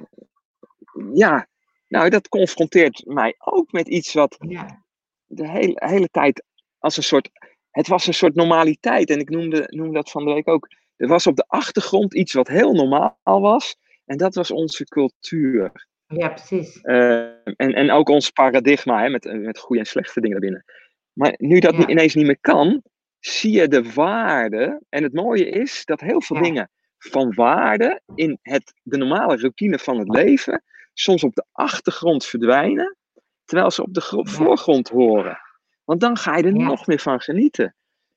Ja, 1.12 1.46
nou, 1.88 2.08
dat 2.10 2.28
confronteert 2.28 3.02
mij 3.06 3.34
ook 3.38 3.72
met 3.72 3.88
iets 3.88 4.12
wat 4.12 4.36
ja. 4.48 4.84
de 5.26 5.48
hele, 5.48 5.82
hele 5.84 6.08
tijd 6.08 6.44
als 6.78 6.96
een 6.96 7.02
soort. 7.02 7.30
Het 7.70 7.88
was 7.88 8.06
een 8.06 8.14
soort 8.14 8.34
normaliteit. 8.34 9.10
En 9.10 9.18
ik 9.18 9.28
noemde, 9.28 9.64
noemde 9.66 9.92
dat 9.92 10.10
van 10.10 10.24
de 10.24 10.32
week 10.32 10.48
ook. 10.48 10.68
Er 10.96 11.08
was 11.08 11.26
op 11.26 11.36
de 11.36 11.44
achtergrond 11.46 12.14
iets 12.14 12.32
wat 12.32 12.48
heel 12.48 12.72
normaal 12.72 13.40
was. 13.40 13.76
En 14.06 14.16
dat 14.16 14.34
was 14.34 14.50
onze 14.50 14.84
cultuur. 14.84 15.86
Ja, 16.06 16.28
precies. 16.28 16.78
Uh, 16.82 17.20
en, 17.56 17.72
en 17.74 17.90
ook 17.90 18.08
ons 18.08 18.30
paradigma 18.30 19.02
hè, 19.02 19.08
met, 19.08 19.24
met 19.24 19.58
goede 19.58 19.80
en 19.80 19.86
slechte 19.86 20.20
dingen 20.20 20.40
daarbinnen. 20.40 20.64
Maar 21.12 21.34
nu 21.36 21.58
dat 21.58 21.76
ja. 21.76 21.86
ineens 21.86 22.14
niet 22.14 22.26
meer 22.26 22.40
kan, 22.40 22.82
zie 23.18 23.52
je 23.52 23.68
de 23.68 23.92
waarde. 23.92 24.82
En 24.88 25.02
het 25.02 25.12
mooie 25.12 25.48
is 25.48 25.84
dat 25.84 26.00
heel 26.00 26.20
veel 26.20 26.36
ja. 26.36 26.42
dingen 26.42 26.70
van 26.98 27.34
waarde 27.34 28.00
in 28.14 28.38
het, 28.42 28.72
de 28.82 28.96
normale 28.96 29.36
routine 29.36 29.78
van 29.78 29.98
het 29.98 30.08
leven 30.08 30.62
soms 30.92 31.24
op 31.24 31.34
de 31.34 31.44
achtergrond 31.52 32.24
verdwijnen, 32.24 32.96
terwijl 33.44 33.70
ze 33.70 33.82
op 33.82 33.94
de 33.94 34.22
voorgrond 34.22 34.88
horen. 34.88 35.38
Want 35.84 36.00
dan 36.00 36.16
ga 36.16 36.36
je 36.36 36.42
er 36.42 36.52
nog 36.52 36.86
meer 36.86 36.98
van 36.98 37.20
genieten. 37.20 37.74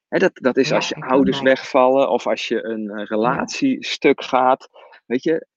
Hè, 0.07 0.17
dat, 0.17 0.31
dat 0.33 0.57
is 0.57 0.71
als 0.71 0.89
je 0.89 0.95
ouders 0.95 1.41
wegvallen 1.41 2.09
of 2.09 2.27
als 2.27 2.47
je 2.47 2.63
een 2.63 2.89
eh, 2.89 3.05
relatie 3.05 3.85
stuk 3.85 4.23
gaat. 4.23 4.69
Weet 5.05 5.23
je, 5.23 5.47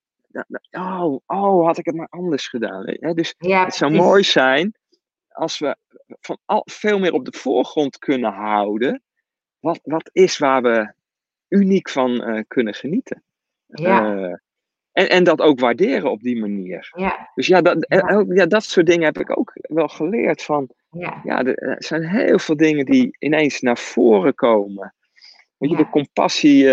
oh, 0.71 1.19
oh, 1.27 1.67
had 1.67 1.79
ik 1.79 1.85
het 1.87 1.95
maar 1.95 2.07
anders 2.11 2.49
gedaan. 2.49 2.83
Hè, 2.87 3.15
dus 3.15 3.35
Ja, 3.39 3.65
het 3.65 3.75
zou 3.75 3.93
mooi 3.93 4.23
zijn 4.25 4.75
als 5.29 5.59
we 5.59 5.77
van 6.21 6.39
al, 6.45 6.63
veel 6.71 6.99
meer 6.99 7.13
op 7.13 7.25
de 7.25 7.39
voorgrond 7.39 7.99
kunnen 7.99 8.33
houden. 8.33 9.03
Wat, 9.59 9.81
wat 9.83 10.11
is 10.13 10.39
waar 10.39 10.63
we 10.63 10.93
uniek 11.49 11.89
van 11.89 12.23
eh, 12.23 12.43
kunnen 12.47 12.75
genieten. 12.75 13.23
Ja, 13.67 14.15
Eh, 14.17 14.35
en, 14.93 15.09
en 15.09 15.25
dat 15.25 15.41
ook 15.41 15.61
waarderen 15.61 16.11
op 16.11 16.21
die 16.21 16.41
manier. 16.41 16.93
ja, 16.97 17.31
Dus 17.35 17.47
ja 17.47 17.61
dat, 17.63 17.87
Ja. 17.89 18.01
eh, 18.01 18.37
ja, 18.37 18.47
dat 18.47 18.65
soort 18.65 18.87
dingen 18.87 19.05
heb 19.05 19.19
ik 19.19 19.39
ook 19.39 19.53
wel 19.55 19.89
geleerd. 19.89 20.43
Van, 20.43 20.69
ja. 20.91 21.21
ja, 21.25 21.45
er 21.45 21.77
zijn 21.79 22.09
heel 22.09 22.39
veel 22.39 22.57
dingen 22.57 22.85
die 22.85 23.17
ineens 23.19 23.61
naar 23.61 23.79
voren 23.79 24.35
komen. 24.35 24.95
Weet 25.57 25.71
je, 25.71 25.77
de 25.77 25.91
compassie 25.91 26.69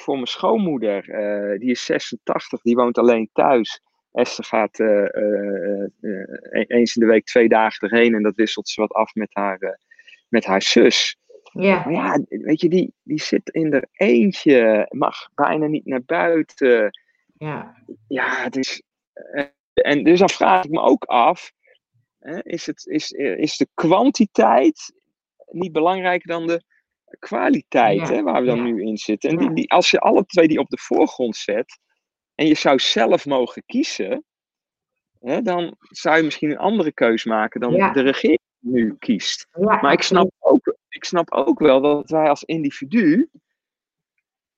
voor 0.00 0.14
mijn 0.14 0.26
schoonmoeder, 0.26 1.10
eh, 1.10 1.58
die 1.58 1.70
is 1.70 1.84
86, 1.84 2.60
die 2.62 2.76
woont 2.76 2.98
alleen 2.98 3.30
thuis. 3.32 3.80
Esther 4.12 4.44
gaat 4.44 4.78
eh, 4.78 5.14
eh, 5.14 5.84
eh, 6.00 6.64
eens 6.66 6.96
in 6.96 7.00
de 7.02 7.12
week 7.12 7.24
twee 7.24 7.48
dagen 7.48 7.88
erheen 7.88 8.14
en 8.14 8.22
dat 8.22 8.34
wisselt 8.34 8.68
ze 8.68 8.80
wat 8.80 8.92
af 8.92 9.14
met 9.14 9.28
haar, 9.32 9.80
met 10.28 10.44
haar 10.44 10.62
zus. 10.62 11.16
Ja, 11.52 11.82
Maar 11.84 11.92
ja, 11.92 12.24
weet 12.28 12.60
je, 12.60 12.68
die, 12.68 12.92
die 13.02 13.20
zit 13.20 13.50
in 13.50 13.72
er 13.72 13.88
eentje, 13.92 14.86
mag 14.90 15.28
bijna 15.34 15.66
niet 15.66 15.86
naar 15.86 16.02
buiten. 16.02 16.90
ja, 17.38 17.76
Ja, 18.08 18.42
het 18.42 18.56
is. 18.56 18.82
en 19.72 20.04
dus 20.04 20.18
dan 20.18 20.30
vraag 20.30 20.64
ik 20.64 20.70
me 20.70 20.80
ook 20.80 21.04
af: 21.04 21.52
hè, 22.18 22.44
is, 22.44 22.66
het, 22.66 22.86
is, 22.86 23.10
is 23.10 23.56
de 23.56 23.68
kwantiteit 23.74 24.92
niet 25.50 25.72
belangrijker 25.72 26.28
dan 26.28 26.46
de 26.46 26.62
kwaliteit 27.18 28.08
Ja, 28.08 28.14
hè, 28.14 28.22
waar 28.22 28.40
we 28.40 28.46
dan 28.46 28.56
ja. 28.56 28.62
nu 28.62 28.82
in 28.82 28.96
zitten? 28.96 29.30
En 29.30 29.36
die, 29.36 29.52
die, 29.52 29.70
als 29.70 29.90
je 29.90 29.98
alle 29.98 30.24
twee 30.24 30.48
die 30.48 30.58
op 30.58 30.68
de 30.68 30.78
voorgrond 30.78 31.36
zet 31.36 31.78
en 32.34 32.46
je 32.46 32.54
zou 32.54 32.78
zelf 32.78 33.26
mogen 33.26 33.62
kiezen, 33.66 34.24
hè, 35.20 35.42
dan 35.42 35.76
zou 35.78 36.16
je 36.16 36.22
misschien 36.22 36.50
een 36.50 36.58
andere 36.58 36.92
keus 36.92 37.24
maken 37.24 37.60
dan 37.60 37.72
de 37.72 38.00
regering 38.00 38.40
nu 38.58 38.96
kiest. 38.98 39.46
Maar 39.50 39.92
ik 39.92 40.02
snap, 40.02 40.30
ook, 40.38 40.76
ik 40.88 41.04
snap 41.04 41.32
ook 41.32 41.58
wel 41.58 41.80
dat 41.80 42.10
wij 42.10 42.28
als 42.28 42.42
individu 42.42 43.30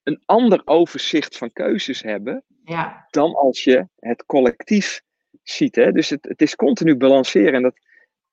een 0.02 0.22
ander 0.24 0.62
overzicht 0.64 1.36
van 1.36 1.52
keuzes 1.52 2.02
hebben 2.02 2.44
Ja, 2.64 3.06
dan 3.10 3.34
als 3.34 3.64
je 3.64 3.88
het 3.96 4.26
collectief 4.26 5.02
ziet. 5.42 5.74
Hè? 5.74 5.92
Dus 5.92 6.10
het, 6.10 6.24
het 6.24 6.42
is 6.42 6.56
continu 6.56 6.96
balanceren. 6.96 7.54
En 7.54 7.62
dat, 7.62 7.74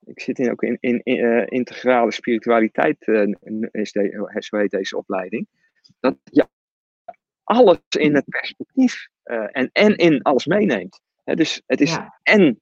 ik 0.07 0.19
zit 0.19 0.39
in, 0.39 0.51
ook 0.51 0.63
in, 0.63 0.77
in, 0.79 1.01
in, 1.03 1.19
eh, 1.19 1.45
integrale 1.47 2.11
spiritualiteit, 2.11 3.07
eh, 3.07 3.27
is 3.71 3.91
de, 3.91 4.35
zo 4.39 4.57
heet 4.57 4.71
deze 4.71 4.97
opleiding. 4.97 5.47
Dat 5.99 6.17
je 6.23 6.47
alles 7.43 7.79
in 7.97 8.15
het 8.15 8.25
perspectief 8.29 9.07
eh, 9.23 9.47
en, 9.51 9.69
en 9.71 9.95
in 9.95 10.21
alles 10.21 10.45
meeneemt. 10.45 11.01
Hè? 11.23 11.35
Dus 11.35 11.61
het 11.65 11.81
is 11.81 11.91
ja, 11.91 12.19
en 12.23 12.61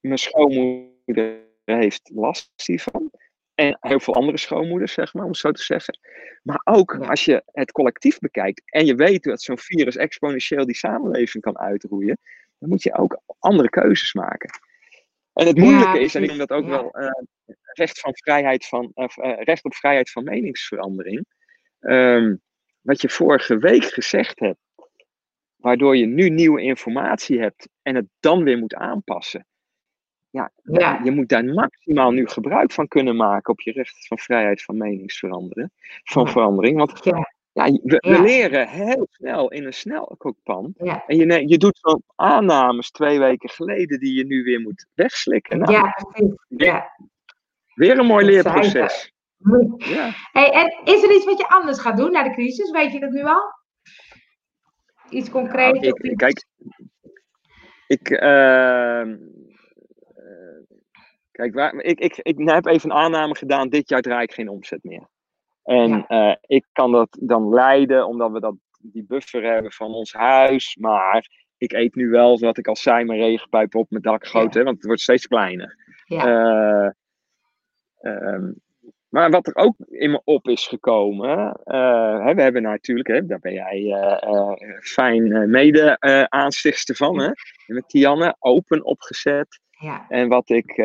mijn 0.00 0.18
schoonmoeder 0.18 1.48
heeft 1.64 2.10
last 2.14 2.50
hiervan. 2.64 3.10
En 3.54 3.76
heel 3.80 4.00
veel 4.00 4.14
andere 4.14 4.38
schoonmoeders, 4.38 4.92
zeg 4.92 5.14
maar, 5.14 5.24
om 5.24 5.30
het 5.30 5.38
zo 5.38 5.52
te 5.52 5.62
zeggen. 5.62 5.98
Maar 6.42 6.60
ook 6.64 6.98
als 6.98 7.24
je 7.24 7.42
het 7.46 7.72
collectief 7.72 8.18
bekijkt 8.18 8.62
en 8.64 8.86
je 8.86 8.94
weet 8.94 9.22
dat 9.22 9.42
zo'n 9.42 9.58
virus 9.58 9.96
exponentieel 9.96 10.66
die 10.66 10.76
samenleving 10.76 11.42
kan 11.42 11.58
uitroeien, 11.58 12.18
dan 12.58 12.68
moet 12.68 12.82
je 12.82 12.94
ook 12.94 13.20
andere 13.38 13.68
keuzes 13.68 14.12
maken. 14.12 14.50
En 15.40 15.46
het 15.46 15.56
Ja, 15.56 15.62
moeilijke 15.62 16.00
is, 16.00 16.14
en 16.14 16.22
ik 16.22 16.28
noem 16.28 16.38
dat 16.38 16.50
ook 16.50 16.64
Ja. 16.64 16.70
wel 16.70 16.90
eh, 16.90 17.10
recht, 17.72 18.00
van 18.00 18.12
vrijheid 18.14 18.66
van, 18.66 18.90
eh, 18.94 19.06
recht 19.42 19.64
op 19.64 19.74
vrijheid 19.74 20.10
van 20.10 20.24
meningsverandering. 20.24 21.26
Ehm, 21.80 22.36
wat 22.80 23.00
je 23.00 23.08
vorige 23.08 23.58
week 23.58 23.84
gezegd 23.84 24.38
hebt, 24.38 24.58
waardoor 25.56 25.96
je 25.96 26.06
nu 26.06 26.28
nieuwe 26.28 26.60
informatie 26.62 27.40
hebt 27.40 27.68
en 27.82 27.94
het 27.94 28.06
dan 28.20 28.44
weer 28.44 28.58
moet 28.58 28.74
aanpassen. 28.74 29.46
Ja, 30.30 30.52
Ja. 30.62 31.00
je 31.04 31.10
moet 31.10 31.28
daar 31.28 31.44
maximaal 31.44 32.10
nu 32.10 32.26
gebruik 32.26 32.72
van 32.72 32.88
kunnen 32.88 33.16
maken 33.16 33.52
op 33.52 33.60
je 33.60 33.72
recht 33.72 34.06
van 34.06 34.18
vrijheid 34.18 34.62
van 34.62 34.76
meningsveranderen, 34.76 35.72
van 36.04 36.28
verandering. 36.28 36.76
Want 36.76 36.92
Ja. 37.66 37.72
we, 37.82 37.96
we 37.96 38.08
Ja. 38.08 38.22
leren 38.22 38.68
heel 38.68 39.06
snel 39.10 39.50
in 39.50 39.64
een 39.66 39.72
snelkookpan. 39.72 40.74
ja. 40.78 41.04
En 41.06 41.16
je, 41.16 41.48
je 41.48 41.58
doet 41.58 41.78
zo'n 41.80 42.02
aannames 42.16 42.90
twee 42.90 43.18
weken 43.18 43.48
geleden 43.48 44.00
die 44.00 44.14
je 44.16 44.24
nu 44.24 44.42
weer 44.42 44.60
moet 44.60 44.86
wegslikken. 44.94 45.58
Nou, 45.58 45.72
Ja, 45.72 45.90
precies. 46.10 46.34
Ja. 46.48 46.90
Weer 47.74 47.98
een 47.98 48.06
mooi 48.06 48.24
leerproces. 48.26 49.12
Ja. 49.76 50.10
Hey, 50.32 50.50
en 50.50 50.80
is 50.94 51.02
er 51.02 51.14
iets 51.14 51.24
wat 51.24 51.38
je 51.38 51.48
anders 51.48 51.78
gaat 51.78 51.96
doen 51.96 52.12
na 52.12 52.22
de 52.22 52.30
crisis? 52.32 52.70
Weet 52.70 52.92
je 52.92 53.00
dat 53.00 53.10
nu 53.10 53.22
al? 53.24 53.42
Iets 55.10 55.30
concreets? 55.30 55.80
Nou, 55.80 55.98
ik, 56.00 56.16
kijk, 56.16 56.44
ik, 57.86 58.10
ehm, 58.10 59.16
eh, 60.16 60.76
kijk 61.30 61.54
waar, 61.54 61.74
ik, 61.74 61.98
ik, 61.98 62.16
ik 62.22 62.48
heb 62.48 62.66
even 62.66 62.90
een 62.90 62.96
aanname 62.96 63.36
gedaan, 63.36 63.68
dit 63.68 63.88
jaar 63.88 64.02
draai 64.02 64.22
ik 64.22 64.32
geen 64.32 64.48
omzet 64.48 64.84
meer. 64.84 65.08
En 65.70 65.88
Ja. 65.88 66.06
eh, 66.30 66.36
ik 66.40 66.64
kan 66.72 66.92
dat 66.92 67.16
dan 67.20 67.48
leiden, 67.54 68.06
omdat 68.06 68.30
we 68.32 68.40
dat, 68.40 68.54
die 68.80 69.04
buffer 69.04 69.42
hebben 69.42 69.72
van 69.72 69.92
ons 69.94 70.12
huis. 70.12 70.76
Maar 70.80 71.28
ik 71.58 71.72
eet 71.72 71.94
nu 71.94 72.08
wel, 72.08 72.38
wat 72.38 72.58
ik 72.58 72.66
al 72.68 72.76
zei, 72.76 73.04
mijn 73.04 73.18
regenpijp 73.20 73.74
op 73.74 73.90
mijn 73.90 74.02
dak 74.02 74.26
groot, 74.26 74.54
hè, 74.54 74.62
want 74.62 74.76
het 74.76 74.86
wordt 74.86 75.00
steeds 75.00 75.26
kleiner. 75.26 75.76
Ja. 76.04 76.26
Eh, 76.26 76.90
ehm, 78.12 78.52
maar 79.08 79.30
wat 79.30 79.46
er 79.46 79.56
ook 79.56 79.74
in 79.88 80.10
me 80.10 80.20
op 80.24 80.48
is 80.48 80.66
gekomen, 80.66 81.52
eh, 81.64 82.24
hè, 82.24 82.34
we 82.34 82.42
hebben 82.42 82.62
natuurlijk, 82.62 83.08
hè, 83.08 83.26
daar 83.26 83.38
ben 83.40 83.52
jij 83.52 83.82
fijn 84.80 85.50
mede-aanstichtster 85.50 86.96
van, 86.96 87.20
hè, 87.20 87.30
met 87.66 87.88
Tianne, 87.88 88.36
open 88.38 88.84
opgezet. 88.84 89.60
ja. 89.70 90.06
En 90.08 90.28
wat 90.28 90.48
ik, 90.50 90.76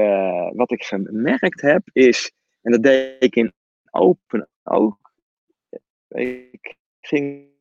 wat 0.54 0.72
ik 0.72 0.84
gemerkt 0.84 1.62
heb 1.62 1.82
is, 1.92 2.32
en 2.62 2.72
dat 2.72 2.84
deed 2.84 3.16
ik 3.24 3.36
in 3.36 3.54
open 3.92 4.50
ook, 4.66 4.98
ik 6.08 6.76
ging 7.02 7.54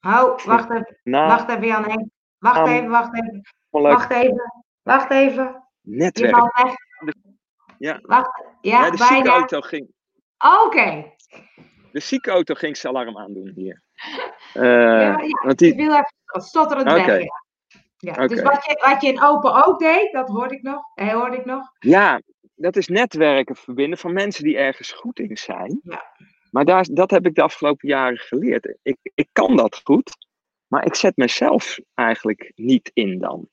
Oh, 0.00 0.38
wacht 0.44 0.70
even. 0.70 0.98
na 1.02 1.26
Wacht 1.26 1.48
even, 1.48 1.66
Jan. 1.66 1.84
Henk. 1.84 2.08
Wacht 2.38 2.68
even, 2.68 2.88
wacht 2.90 3.14
even. 3.14 3.42
Wacht 3.70 4.10
even. 4.10 4.64
Wacht 4.82 5.10
even. 5.10 5.64
Netwerk. 5.80 6.34
valt 6.36 6.62
weg. 6.62 6.74
Ja. 7.78 7.98
Wacht. 8.02 8.42
Ja, 8.60 8.84
Ja, 8.84 8.90
de 8.90 8.96
bijna. 8.96 9.14
ziekenauto 9.14 9.60
ging, 9.60 9.88
Oké. 10.64 11.12
de 11.92 12.00
ziekenauto 12.00 12.54
ging 12.54 12.76
zijn 12.76 12.96
alarm 12.96 13.18
aandoen 13.18 13.52
hier. 13.54 13.82
Eh, 14.54 14.62
Ja, 14.62 15.18
ja, 15.20 15.40
want 15.44 15.60
Ik 15.60 15.76
die, 15.76 15.86
wil 15.86 15.92
even 15.94 16.42
stotterend 16.46 16.92
weg. 16.92 17.06
Ja. 17.06 17.44
Ja, 17.98 18.26
Dus 18.26 18.42
wat 18.42 18.64
je, 18.64 18.82
wat 18.90 19.02
je 19.02 19.08
in 19.08 19.22
open 19.22 19.66
ook 19.66 19.78
deed, 19.78 20.12
dat 20.12 20.28
hoorde 20.28 20.54
ik 20.54 20.62
nog. 20.62 20.82
Hey, 20.94 21.12
hoorde 21.14 21.36
ik 21.36 21.44
nog. 21.44 21.70
ja, 21.78 22.20
dat 22.56 22.76
is 22.76 22.88
netwerken 22.88 23.56
verbinden 23.56 23.98
van 23.98 24.12
mensen 24.12 24.44
die 24.44 24.56
ergens 24.56 24.92
goed 24.92 25.18
in 25.18 25.36
zijn. 25.36 25.80
Ja. 25.82 26.04
Maar 26.50 26.64
daar, 26.64 26.86
dat 26.90 27.10
heb 27.10 27.26
ik 27.26 27.34
de 27.34 27.42
afgelopen 27.42 27.88
jaren 27.88 28.18
geleerd. 28.18 28.76
Ik, 28.82 28.96
ik 29.14 29.28
kan 29.32 29.56
dat 29.56 29.80
goed, 29.84 30.16
maar 30.66 30.86
ik 30.86 30.94
zet 30.94 31.16
mezelf 31.16 31.78
eigenlijk 31.94 32.52
niet 32.54 32.90
in 32.94 33.18
dan. 33.18 33.48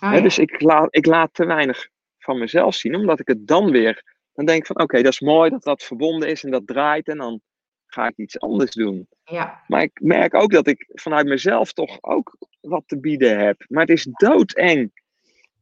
Oh, 0.00 0.12
ja. 0.12 0.20
Dus 0.20 0.38
ik 0.38 0.60
laat, 0.60 0.86
ik 0.90 1.06
laat 1.06 1.34
te 1.34 1.46
weinig 1.46 1.88
van 2.18 2.38
mezelf 2.38 2.74
zien, 2.74 2.94
omdat 2.94 3.20
ik 3.20 3.28
het 3.28 3.46
dan 3.46 3.70
weer, 3.70 4.02
dan 4.32 4.44
denk 4.44 4.60
ik 4.60 4.66
van 4.66 4.80
oké, 4.80 5.02
dat 5.02 5.12
is 5.12 5.20
mooi 5.20 5.50
dat 5.50 5.62
dat 5.62 5.82
verbonden 5.82 6.28
is 6.28 6.44
en 6.44 6.50
dat 6.50 6.66
draait 6.66 7.08
en 7.08 7.18
dan 7.18 7.40
ga 7.86 8.06
ik 8.08 8.16
iets 8.16 8.40
anders 8.40 8.70
doen. 8.70 9.08
ja. 9.24 9.64
Maar 9.66 9.82
ik 9.82 10.00
merk 10.00 10.34
ook 10.34 10.50
dat 10.50 10.66
ik 10.66 10.88
vanuit 10.92 11.26
mezelf 11.26 11.72
toch 11.72 11.98
ook 12.00 12.36
wat 12.60 12.82
te 12.86 13.00
bieden 13.00 13.38
heb. 13.38 13.64
Maar 13.68 13.80
het 13.80 13.90
is 13.90 14.04
doodeng. 14.04 14.92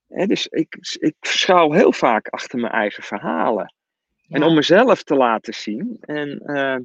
Dus 0.09 0.47
ik, 0.47 0.77
ik 0.99 1.15
schuil 1.21 1.73
heel 1.73 1.93
vaak 1.93 2.29
achter 2.29 2.59
mijn 2.59 2.73
eigen 2.73 3.03
verhalen. 3.03 3.75
En 4.29 4.43
om 4.43 4.55
mezelf 4.55 5.03
te 5.03 5.15
laten 5.15 5.55
zien. 5.55 5.97
En 6.01 6.39
eh, 6.39 6.77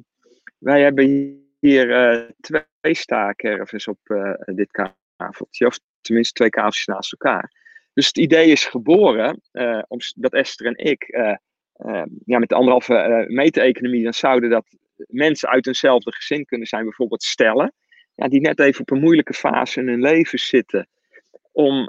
wij 0.58 0.82
hebben 0.82 1.36
hier 1.60 1.90
eh, 1.90 2.30
twee 2.40 2.94
staakervens 2.94 3.88
op 3.88 3.98
eh, 4.02 4.32
dit 4.44 4.70
kaveltje. 5.16 5.66
Of 5.66 5.78
tenminste 6.00 6.34
twee 6.34 6.50
kaveltjes 6.50 6.86
naast 6.86 7.12
elkaar. 7.12 7.60
Dus 7.92 8.06
het 8.06 8.18
idee 8.18 8.50
is 8.50 8.64
geboren 8.64 9.40
om, 9.88 9.98
dat 10.14 10.32
Esther 10.32 10.66
en 10.66 10.76
ik 10.76 11.10
ja, 12.24 12.38
met 12.38 12.48
de 12.48 12.54
anderhalve 12.54 12.94
eh, 12.94 13.28
meter 13.28 13.62
economie, 13.62 14.02
dan 14.02 14.14
zouden 14.14 14.50
dat 14.50 14.66
mensen 14.96 15.48
uit 15.48 15.66
eenzelfde 15.66 16.12
gezin 16.12 16.44
kunnen 16.44 16.66
zijn, 16.66 16.84
bijvoorbeeld 16.84 17.22
stellen, 17.22 17.72
ja, 18.14 18.28
die 18.28 18.40
net 18.40 18.60
even 18.60 18.80
op 18.80 18.90
een 18.90 19.00
moeilijke 19.00 19.34
fase 19.34 19.80
in 19.80 19.88
hun 19.88 20.00
leven 20.00 20.38
zitten. 20.38 20.88
Om, 21.52 21.88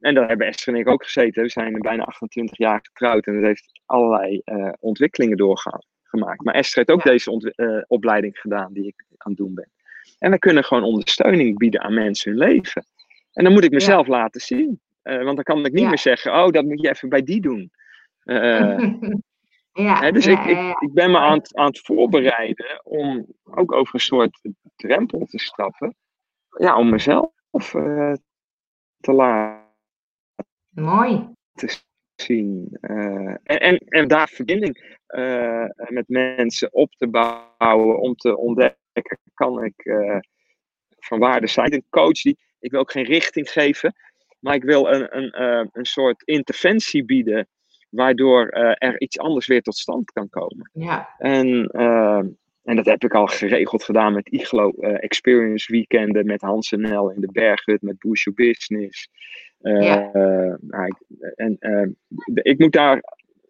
en 0.00 0.14
daar 0.14 0.28
hebben 0.28 0.46
Esther 0.46 0.74
en 0.74 0.80
ik 0.80 0.88
ook 0.88 1.04
gezeten. 1.04 1.42
We 1.42 1.48
zijn 1.48 1.78
bijna 1.80 2.02
28 2.02 2.58
jaar 2.58 2.80
getrouwd 2.82 3.26
en 3.26 3.34
dat 3.34 3.42
heeft 3.42 3.80
allerlei 3.86 4.40
eh, 4.44 4.72
ontwikkelingen 4.80 5.36
doorgemaakt. 5.36 6.44
Maar 6.44 6.54
Esther 6.54 6.76
heeft 6.76 6.90
ook 6.90 7.04
Ja. 7.04 7.10
deze 7.10 7.52
eh, 7.54 7.82
opleiding 7.86 8.38
gedaan 8.38 8.72
die 8.72 8.86
ik 8.86 9.04
aan 9.16 9.30
het 9.32 9.36
doen 9.36 9.54
ben. 9.54 9.70
En 10.18 10.30
we 10.30 10.38
kunnen 10.38 10.64
gewoon 10.64 10.82
ondersteuning 10.82 11.58
bieden 11.58 11.80
aan 11.80 11.94
mensen 11.94 12.30
hun 12.30 12.40
leven. 12.40 12.86
En 13.32 13.44
dan 13.44 13.52
moet 13.52 13.64
ik 13.64 13.70
mezelf 13.70 14.06
laten 14.06 14.40
zien. 14.40 14.80
Eh, 15.02 15.22
want 15.22 15.34
dan 15.34 15.44
kan 15.44 15.64
ik 15.66 15.72
niet 15.72 15.82
Ja. 15.82 15.88
meer 15.88 15.98
zeggen, 15.98 16.32
oh, 16.32 16.50
dat 16.50 16.64
moet 16.64 16.80
je 16.80 16.88
even 16.88 17.08
bij 17.08 17.22
die 17.22 17.40
doen. 17.40 17.70
Ja, 19.72 20.10
dus 20.10 20.24
ja, 20.24 20.46
ik, 20.46 20.80
ik, 20.80 20.92
ben 20.92 21.10
me 21.10 21.18
aan 21.18 21.38
het, 21.38 21.56
aan 21.56 21.66
het 21.66 21.80
voorbereiden 21.80 22.80
om 22.84 23.26
ook 23.44 23.72
over 23.72 23.94
een 23.94 24.00
soort 24.00 24.40
drempel 24.76 25.26
te 25.26 25.38
stappen. 25.38 25.94
Ja, 26.58 26.78
om 26.78 26.90
mezelf 26.90 27.30
te 29.00 29.12
laten 29.12 29.55
Mooi. 30.76 31.28
zien. 32.16 32.76
Eh, 32.80 33.34
en, 33.42 33.58
en, 33.60 33.76
en 33.76 34.08
daar 34.08 34.28
verbinding 34.28 34.98
eh, 35.06 35.64
met 35.88 36.08
mensen 36.08 36.72
op 36.72 36.94
te 36.98 37.08
bouwen, 37.08 38.00
om 38.00 38.14
te 38.14 38.36
ontdekken, 38.36 39.18
kan 39.34 39.64
ik 39.64 39.84
eh, 39.84 40.18
van 40.98 41.18
waarde 41.18 41.46
zijn. 41.46 41.72
Een 41.72 41.86
coach 41.90 42.22
die, 42.22 42.38
ik 42.58 42.70
wil 42.70 42.80
ook 42.80 42.90
geen 42.90 43.04
richting 43.04 43.50
geven, 43.50 43.94
maar 44.40 44.54
ik 44.54 44.64
wil 44.64 44.92
een, 44.92 45.16
een, 45.16 45.68
een 45.72 45.84
soort 45.84 46.22
interventie 46.22 47.04
bieden, 47.04 47.48
waardoor 47.90 48.48
er 48.48 49.00
iets 49.00 49.18
anders 49.18 49.46
weer 49.46 49.62
tot 49.62 49.76
stand 49.76 50.10
kan 50.12 50.28
komen. 50.28 50.70
Ja, 50.72 51.14
En, 51.18 51.66
en 52.62 52.76
dat 52.76 52.84
heb 52.84 53.04
ik 53.04 53.14
al 53.14 53.26
geregeld 53.26 53.84
gedaan 53.84 54.12
met 54.12 54.28
Iglo 54.28 54.70
Experience 54.80 55.72
Weekenden, 55.72 56.26
met 56.26 56.40
Hans 56.40 56.72
en 56.72 56.80
Nel 56.80 57.10
in 57.10 57.20
de 57.20 57.32
Berghut, 57.32 57.82
met 57.82 57.96
Your 57.98 58.34
Business. 58.34 59.08
Eh, 59.66 59.82
Ja. 59.82 60.10
eh, 60.12 60.54
nou, 60.60 60.86
ik, 60.86 60.96
en, 61.34 61.56
eh, 61.58 61.86
ik 62.34 62.58
moet 62.58 62.72
daar 62.72 63.02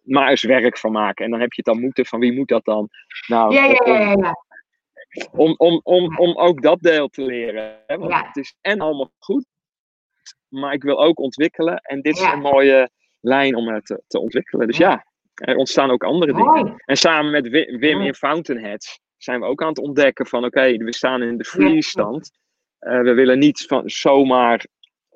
maar 0.03 0.29
eens 0.29 0.43
werk 0.43 0.77
van 0.77 0.91
maken. 0.91 1.25
En 1.25 1.31
dan 1.31 1.39
heb 1.39 1.53
je 1.53 1.61
het 1.65 1.73
dan 1.73 1.83
moeten, 1.83 2.05
van 2.05 2.19
wie 2.19 2.33
moet 2.33 2.47
dat 2.47 2.65
dan? 2.65 2.89
Nou, 3.27 3.53
ja, 3.53 3.65
ja, 3.65 4.13
om- 4.13 4.21
ja, 4.21 4.35
om, 5.31 5.53
om, 5.57 5.79
om, 5.83 6.17
om 6.17 6.35
ook 6.37 6.61
dat 6.61 6.79
deel 6.81 7.07
te 7.07 7.21
leren. 7.21 7.75
Hè? 7.87 7.97
Want 7.97 8.11
Ja. 8.11 8.25
het 8.27 8.35
is 8.35 8.55
en 8.61 8.79
allemaal 8.79 9.11
goed, 9.19 9.45
maar 10.47 10.73
ik 10.73 10.83
wil 10.83 11.03
ook 11.03 11.19
ontwikkelen. 11.19 11.77
En 11.77 12.01
dit 12.01 12.17
Ja. 12.19 12.27
is 12.27 12.33
een 12.33 12.39
mooie 12.39 12.89
lijn 13.21 13.55
om 13.55 13.67
het 13.67 13.85
te, 13.85 14.01
te 14.07 14.19
ontwikkelen. 14.19 14.67
Dus 14.67 14.77
Ja. 14.77 15.05
er 15.33 15.55
ontstaan 15.55 15.91
ook 15.91 16.03
andere 16.03 16.33
dingen. 16.33 16.73
En 16.85 16.97
samen 16.97 17.31
met 17.31 17.47
Wi- 17.49 17.77
Wim 17.77 18.01
in 18.01 18.13
Fountainheads 18.15 18.99
zijn 19.17 19.39
we 19.39 19.45
ook 19.45 19.61
aan 19.61 19.67
het 19.67 19.79
ontdekken 19.79 20.25
van 20.27 20.45
oké, 20.45 20.77
we 20.77 20.93
staan 20.93 21.21
in 21.21 21.37
de 21.37 21.43
freeze 21.45 21.89
stand. 21.89 22.31
Eh, 22.79 23.01
we 23.01 23.13
willen 23.13 23.39
niet 23.39 23.65
van 23.67 23.89
zomaar 23.89 24.65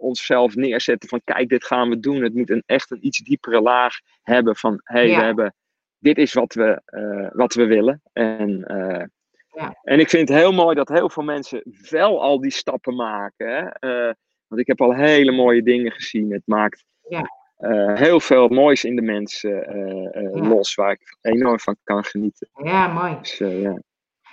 onszelf 0.02 0.56
neerzetten 0.56 1.10
van 1.10 1.22
kijk, 1.24 1.50
dit 1.50 1.66
gaan 1.66 1.90
we 1.90 2.00
doen. 2.00 2.24
Het 2.24 2.34
moet 2.34 2.50
een, 2.50 2.64
echt 2.66 2.92
een 2.92 3.06
iets 3.06 3.18
diepere 3.20 3.62
laag 3.62 3.94
hebben 4.22 4.56
van 4.56 4.80
hé, 4.84 5.00
hey, 5.00 5.08
Ja. 5.10 5.18
we 5.20 5.24
hebben, 5.24 5.56
dit 5.98 6.18
is 6.18 6.34
wat 6.34 6.54
we, 6.54 6.82
eh, 6.86 7.30
wat 7.34 7.54
we 7.54 7.66
willen. 7.66 8.02
En, 8.14 8.64
eh, 8.64 9.06
Ja. 9.56 9.76
en 9.84 10.00
ik 10.00 10.10
vind 10.10 10.30
het 10.30 10.38
heel 10.38 10.52
mooi 10.52 10.76
dat 10.76 10.90
heel 10.90 11.10
veel 11.10 11.24
mensen 11.24 11.64
wel 11.90 12.22
al 12.22 12.40
die 12.42 12.52
stappen 12.52 12.96
maken. 12.96 13.48
Hè? 13.48 13.68
Eh, 13.70 14.14
want 14.48 14.62
ik 14.62 14.68
heb 14.68 14.82
al 14.82 14.96
hele 14.96 15.32
mooie 15.32 15.64
dingen 15.64 15.92
gezien. 15.92 16.32
Het 16.32 16.44
maakt 16.46 16.86
Ja. 17.10 17.26
heel 17.96 18.20
veel 18.20 18.48
moois 18.48 18.84
in 18.84 18.96
de 18.96 19.02
mensen 19.02 19.64
los, 20.34 20.76
waar 20.76 20.92
ik 20.92 21.18
enorm 21.22 21.60
van 21.60 21.76
kan 21.84 22.04
genieten. 22.04 22.50
Ja, 22.64 22.88
mooi. 22.88 23.18
Dus. 23.22 23.42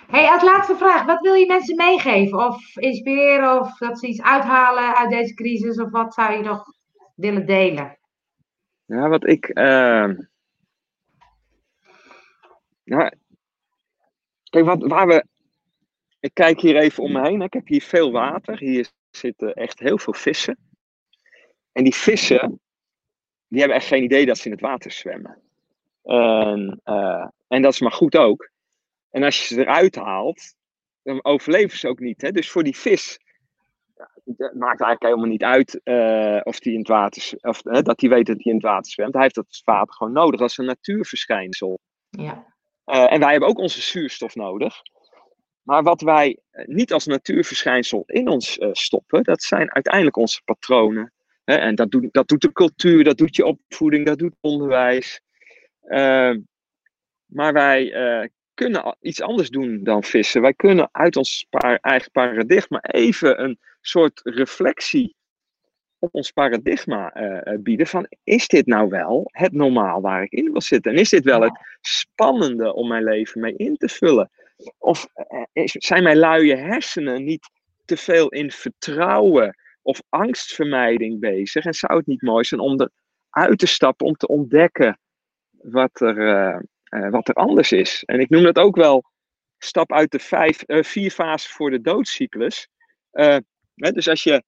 Hey, 0.09 0.29
als 0.29 0.43
laatste 0.43 0.75
vraag, 0.75 1.05
wat 1.05 1.21
wil 1.21 1.33
je 1.33 1.45
mensen 1.45 1.75
meegeven? 1.75 2.37
Of 2.37 2.77
inspireren, 2.77 3.59
of 3.59 3.77
dat 3.77 3.99
ze 3.99 4.07
iets 4.07 4.21
uithalen 4.21 4.95
uit 4.95 5.09
deze 5.09 5.33
crisis, 5.33 5.79
of 5.79 5.91
wat 5.91 6.13
zou 6.13 6.33
je 6.33 6.43
nog 6.43 6.73
willen 7.15 7.45
delen? 7.45 7.97
Ja, 8.85 9.09
wat 9.09 9.27
ik. 9.27 9.51
ja, 12.83 13.13
kijk, 14.43 14.65
wat, 14.65 14.81
waar 14.81 15.07
we. 15.07 15.25
Ik 16.19 16.33
kijk 16.33 16.59
hier 16.59 16.75
even 16.75 17.03
om 17.03 17.11
me 17.11 17.21
heen. 17.21 17.41
Ik 17.41 17.53
heb 17.53 17.67
hier 17.67 17.81
veel 17.81 18.11
water. 18.11 18.57
Hier 18.57 18.89
zitten 19.09 19.53
echt 19.53 19.79
heel 19.79 19.97
veel 19.97 20.13
vissen. 20.13 20.57
En 21.71 21.83
die 21.83 21.95
vissen, 21.95 22.59
die 23.47 23.59
hebben 23.59 23.77
echt 23.77 23.87
geen 23.87 24.03
idee 24.03 24.25
dat 24.25 24.37
ze 24.37 24.45
in 24.45 24.51
het 24.51 24.61
water 24.61 24.91
zwemmen. 24.91 25.41
En, 26.03 26.79
eh, 26.83 27.27
en 27.47 27.61
dat 27.61 27.73
is 27.73 27.79
maar 27.79 27.91
goed 27.91 28.17
ook. 28.17 28.49
En 29.09 29.23
als 29.23 29.39
je 29.39 29.55
ze 29.55 29.61
eruit 29.61 29.95
haalt, 29.95 30.55
dan 31.03 31.25
overleven 31.25 31.77
ze 31.77 31.87
ook 31.87 31.99
niet. 31.99 32.21
Hè? 32.21 32.31
Dus 32.31 32.51
voor 32.51 32.63
die 32.63 32.77
vis 32.77 33.19
ja, 33.95 34.09
het 34.25 34.37
maakt 34.37 34.81
eigenlijk 34.81 35.03
helemaal 35.03 35.25
niet 35.25 35.43
uit 35.43 35.83
eh, 35.83 36.39
of 36.43 36.59
die 36.59 36.73
in 36.73 36.79
het 36.79 36.87
water, 36.87 37.33
of 37.41 37.61
dat 37.61 38.01
hij 38.01 38.09
weet 38.09 38.25
dat 38.25 38.35
hij 38.35 38.51
in 38.51 38.53
het 38.53 38.63
water 38.63 38.91
zwemt. 38.91 39.13
Hij 39.13 39.21
heeft 39.21 39.35
dat 39.35 39.61
water 39.65 39.93
gewoon 39.93 40.13
nodig. 40.13 40.39
Dat 40.39 40.49
is 40.49 40.57
een 40.57 40.65
natuurverschijnsel. 40.65 41.79
Ja, 42.09 42.47
Eh, 42.83 43.11
en 43.13 43.19
wij 43.19 43.31
hebben 43.31 43.49
ook 43.49 43.57
onze 43.57 43.81
zuurstof 43.81 44.35
nodig. 44.35 44.81
Maar 45.61 45.83
wat 45.83 46.01
wij 46.01 46.39
eh, 46.49 46.67
niet 46.67 46.93
als 46.93 47.05
natuurverschijnsel 47.05 48.03
in 48.05 48.27
ons 48.27 48.57
stoppen, 48.71 49.23
dat 49.23 49.41
zijn 49.41 49.73
uiteindelijk 49.73 50.17
onze 50.17 50.41
patronen. 50.45 51.13
Hè? 51.43 51.55
En 51.55 51.75
dat 51.75 51.91
doet, 51.91 52.13
dat 52.13 52.27
doet 52.27 52.41
de 52.41 52.51
cultuur, 52.51 53.03
dat 53.03 53.17
doet 53.17 53.35
je 53.35 53.45
opvoeding, 53.45 54.05
dat 54.05 54.17
doet 54.17 54.35
onderwijs. 54.41 55.21
Eh, 55.81 56.35
maar 57.25 57.53
wij 57.53 57.91
kunnen 58.59 58.95
iets 59.01 59.21
anders 59.21 59.49
doen 59.49 59.83
dan 59.83 60.03
vissen. 60.03 60.41
Wij 60.41 60.53
kunnen 60.53 60.89
uit 60.91 61.15
ons 61.15 61.45
pa- 61.49 61.77
eigen 61.81 62.11
paradigma 62.11 62.81
even 62.81 63.43
een 63.43 63.59
soort 63.81 64.19
reflectie 64.23 65.15
op 65.99 66.15
ons 66.15 66.31
paradigma 66.31 67.13
eh, 67.13 67.53
eh, 67.53 67.59
bieden 67.59 67.87
van 67.87 68.07
is 68.23 68.47
dit 68.47 68.65
nou 68.65 68.89
wel 68.89 69.29
het 69.31 69.51
normaal 69.51 70.01
waar 70.01 70.23
ik 70.23 70.31
in 70.31 70.51
wil 70.51 70.61
zitten? 70.61 70.91
En 70.91 70.97
is 70.97 71.09
dit 71.09 71.23
wel 71.23 71.41
het 71.41 71.59
spannende 71.81 72.73
om 72.73 72.87
mijn 72.87 73.03
leven 73.03 73.41
mee 73.41 73.55
in 73.55 73.75
te 73.77 73.89
vullen? 73.89 74.29
Of 74.77 75.07
eh, 75.13 75.43
is, 75.53 75.71
zijn 75.71 76.03
mijn 76.03 76.17
luie 76.17 76.55
hersenen 76.55 77.23
niet 77.23 77.49
te 77.85 77.97
veel 77.97 78.29
in 78.29 78.51
vertrouwen 78.51 79.55
of 79.81 80.01
angstvermijding 80.09 81.19
bezig? 81.19 81.65
En 81.65 81.73
zou 81.73 81.97
het 81.97 82.07
niet 82.07 82.21
mooi 82.21 82.43
zijn 82.43 82.61
om 82.61 82.89
eruit 83.29 83.59
te 83.59 83.67
stappen, 83.67 84.05
om 84.05 84.15
te 84.15 84.27
ontdekken 84.27 84.99
wat 85.51 86.01
er, 86.01 86.17
eh, 86.89 87.09
wat 87.09 87.27
er 87.27 87.33
anders 87.33 87.71
is? 87.71 88.03
En 88.05 88.19
ik 88.19 88.29
noem 88.29 88.43
dat 88.43 88.57
ook 88.59 88.75
wel 88.75 89.03
stap 89.57 89.91
uit 89.93 90.11
de 90.11 90.19
vijf, 90.19 90.61
eh, 90.61 90.83
vier 90.83 91.11
fasen 91.11 91.51
voor 91.51 91.69
de 91.71 91.81
doodcyclus. 91.81 92.67
Eh, 93.11 93.37
hè, 93.75 93.91
dus 93.91 94.07
als 94.09 94.23
je, 94.23 94.43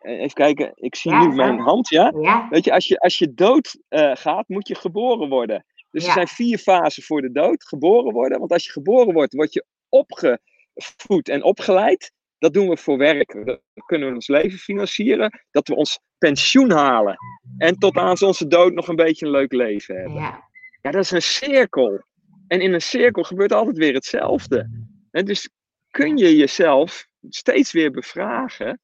even 0.00 0.32
kijken, 0.32 0.72
ik 0.74 0.94
zie 0.96 1.10
Ja, 1.10 1.26
nu 1.26 1.34
mijn 1.34 1.58
hand, 1.58 1.88
ja? 1.88 2.12
ja, 2.20 2.46
Weet 2.50 2.64
je, 2.64 2.72
als 2.72 2.86
je, 2.86 2.98
als 2.98 3.18
je 3.18 3.34
dood 3.34 3.78
gaat, 4.12 4.48
moet 4.48 4.68
je 4.68 4.74
geboren 4.74 5.28
worden. 5.28 5.64
Dus 5.90 6.02
Ja. 6.02 6.08
er 6.08 6.14
zijn 6.14 6.28
vier 6.28 6.58
fasen 6.58 7.02
voor 7.02 7.20
de 7.22 7.32
dood. 7.32 7.64
Geboren 7.64 8.12
worden. 8.12 8.38
Want 8.38 8.52
als 8.52 8.64
je 8.64 8.72
geboren 8.72 9.12
wordt, 9.12 9.32
word 9.34 9.52
je 9.52 9.64
opgevoed 9.88 11.28
en 11.28 11.42
opgeleid. 11.42 12.12
Dat 12.38 12.52
doen 12.54 12.68
we 12.68 12.76
voor 12.76 12.98
werk. 12.98 13.32
Dan 13.44 13.58
kunnen 13.86 14.08
we 14.08 14.14
ons 14.14 14.28
leven 14.28 14.58
financieren. 14.58 15.42
Dat 15.50 15.68
we 15.68 15.74
ons 15.74 15.98
pensioen 16.18 16.70
halen. 16.70 17.16
En 17.58 17.78
tot 17.78 17.96
aan 17.96 18.16
onze 18.20 18.46
dood 18.46 18.72
nog 18.72 18.88
een 18.88 18.96
beetje 18.96 19.26
een 19.26 19.32
leuk 19.32 19.52
leven 19.52 19.96
hebben. 19.96 20.20
ja, 20.20 20.50
Ja, 20.82 20.90
dat 20.90 21.02
is 21.02 21.10
een 21.10 21.22
cirkel. 21.22 22.02
En 22.48 22.60
in 22.60 22.72
een 22.72 22.80
cirkel 22.82 23.22
gebeurt 23.22 23.52
altijd 23.52 23.76
weer 23.76 23.94
hetzelfde. 23.94 24.68
En 25.10 25.24
dus 25.24 25.48
kun 25.90 26.16
je 26.16 26.36
jezelf 26.36 27.06
steeds 27.28 27.72
weer 27.72 27.90
bevragen 27.90 28.80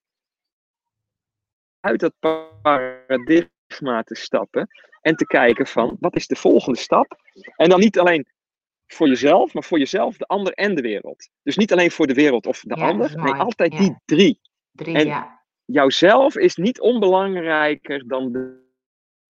uit 1.81 2.01
dat 2.01 2.15
paradigma 2.21 4.03
te 4.03 4.15
stappen 4.15 4.69
en 5.01 5.17
te 5.17 5.27
kijken 5.27 5.67
van 5.67 5.97
wat 6.01 6.17
is 6.17 6.27
de 6.27 6.37
volgende 6.37 6.79
stap. 6.79 7.17
En 7.57 7.69
dan 7.69 7.81
niet 7.81 7.99
alleen 7.99 8.27
voor 8.87 9.09
jezelf, 9.09 9.55
maar 9.55 9.65
voor 9.65 9.79
jezelf, 9.79 10.17
de 10.17 10.27
ander 10.27 10.53
en 10.53 10.75
de 10.75 10.83
wereld. 10.83 11.29
Dus 11.43 11.57
niet 11.57 11.73
alleen 11.73 11.91
voor 11.91 12.07
de 12.07 12.15
wereld 12.15 12.47
of 12.47 12.61
de 12.61 12.77
Ja, 12.77 12.87
ander, 12.89 13.17
nee, 13.17 13.33
altijd 13.33 13.73
Ja. 13.73 13.79
die 13.79 13.97
drie. 14.05 14.41
Drie, 14.73 14.97
En- 14.97 15.07
ja. 15.07 15.37
Jouzelf 15.65 16.37
is 16.37 16.57
niet 16.57 16.81
onbelangrijker 16.81 18.09
dan 18.09 18.33
de, 18.33 18.71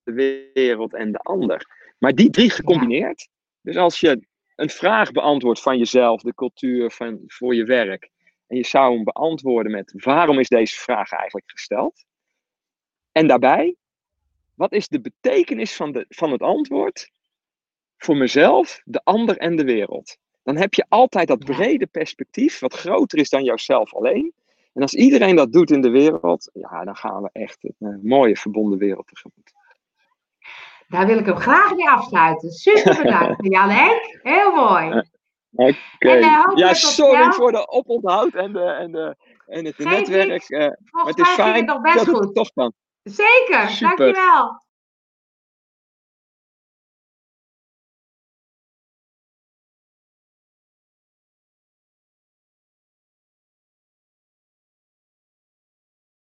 de 0.02 0.12
wereld 0.52 0.94
en 0.94 1.12
de 1.12 1.18
ander. 1.18 1.77
Maar 1.98 2.14
die 2.14 2.30
drie 2.30 2.50
gecombineerd. 2.50 3.28
Dus 3.60 3.76
als 3.76 4.00
je 4.00 4.26
een 4.54 4.70
vraag 4.70 5.12
beantwoordt 5.12 5.60
van 5.60 5.78
jezelf, 5.78 6.22
de 6.22 6.34
cultuur 6.34 6.90
van, 6.90 7.22
voor 7.26 7.54
je 7.54 7.64
werk. 7.64 8.10
En 8.46 8.56
je 8.56 8.66
zou 8.66 8.94
hem 8.94 9.04
beantwoorden 9.04 9.72
met 9.72 9.92
waarom 9.96 10.38
is 10.38 10.48
deze 10.48 10.76
vraag 10.76 11.12
eigenlijk 11.12 11.50
gesteld? 11.50 12.04
En 13.12 13.26
daarbij, 13.26 13.76
wat 14.54 14.72
is 14.72 14.88
de 14.88 15.00
betekenis 15.00 15.76
van, 15.76 15.92
de, 15.92 16.04
van 16.08 16.32
het 16.32 16.42
antwoord 16.42 17.10
voor 17.96 18.16
mezelf, 18.16 18.80
de 18.84 19.00
ander 19.04 19.36
en 19.36 19.56
de 19.56 19.64
wereld? 19.64 20.16
Dan 20.42 20.56
heb 20.56 20.74
je 20.74 20.86
altijd 20.88 21.28
dat 21.28 21.44
brede 21.44 21.86
perspectief, 21.86 22.58
wat 22.58 22.74
groter 22.74 23.18
is 23.18 23.28
dan 23.28 23.44
jouzelf 23.44 23.94
alleen. 23.94 24.34
En 24.72 24.82
als 24.82 24.94
iedereen 24.94 25.36
dat 25.36 25.52
doet 25.52 25.70
in 25.70 25.80
de 25.80 25.90
wereld, 25.90 26.50
ja, 26.52 26.84
dan 26.84 26.96
gaan 26.96 27.22
we 27.22 27.30
echt 27.32 27.64
een 27.64 27.74
eh, 27.78 28.02
mooie 28.02 28.36
verbonden 28.36 28.78
wereld 28.78 29.06
tegemoet. 29.06 29.52
Daar 30.88 31.06
wil 31.06 31.18
ik 31.18 31.26
hem 31.26 31.36
graag 31.36 31.74
mee 31.74 31.88
afsluiten. 31.88 32.50
Super 32.50 33.02
bedankt, 33.02 33.46
Jan 33.54 33.70
Henk. 33.70 34.18
Heel 34.22 34.54
mooi. 34.54 35.02
Oké. 35.52 35.76
Eh, 35.98 36.42
ja, 36.54 36.74
sorry 36.74 37.20
snel. 37.20 37.32
voor 37.32 37.52
de 37.52 37.68
oponthoud 37.68 38.34
en, 38.34 38.52
de, 38.52 38.64
en, 38.64 38.92
de, 38.92 39.16
en 39.46 39.64
het 39.64 39.78
netwerk. 39.78 40.44
Volgens 40.90 41.16
het 41.16 41.26
is 41.26 41.34
fijn 41.34 41.54
het 41.54 41.66
nog 41.66 41.80
best 41.80 41.96
dat 41.96 42.06
het 42.06 42.16
goed. 42.16 42.24
er 42.24 42.32
toch 42.32 42.52
kan. 42.54 42.72
Zeker, 43.02 43.68
Super. 43.68 43.96
dankjewel. 43.96 44.62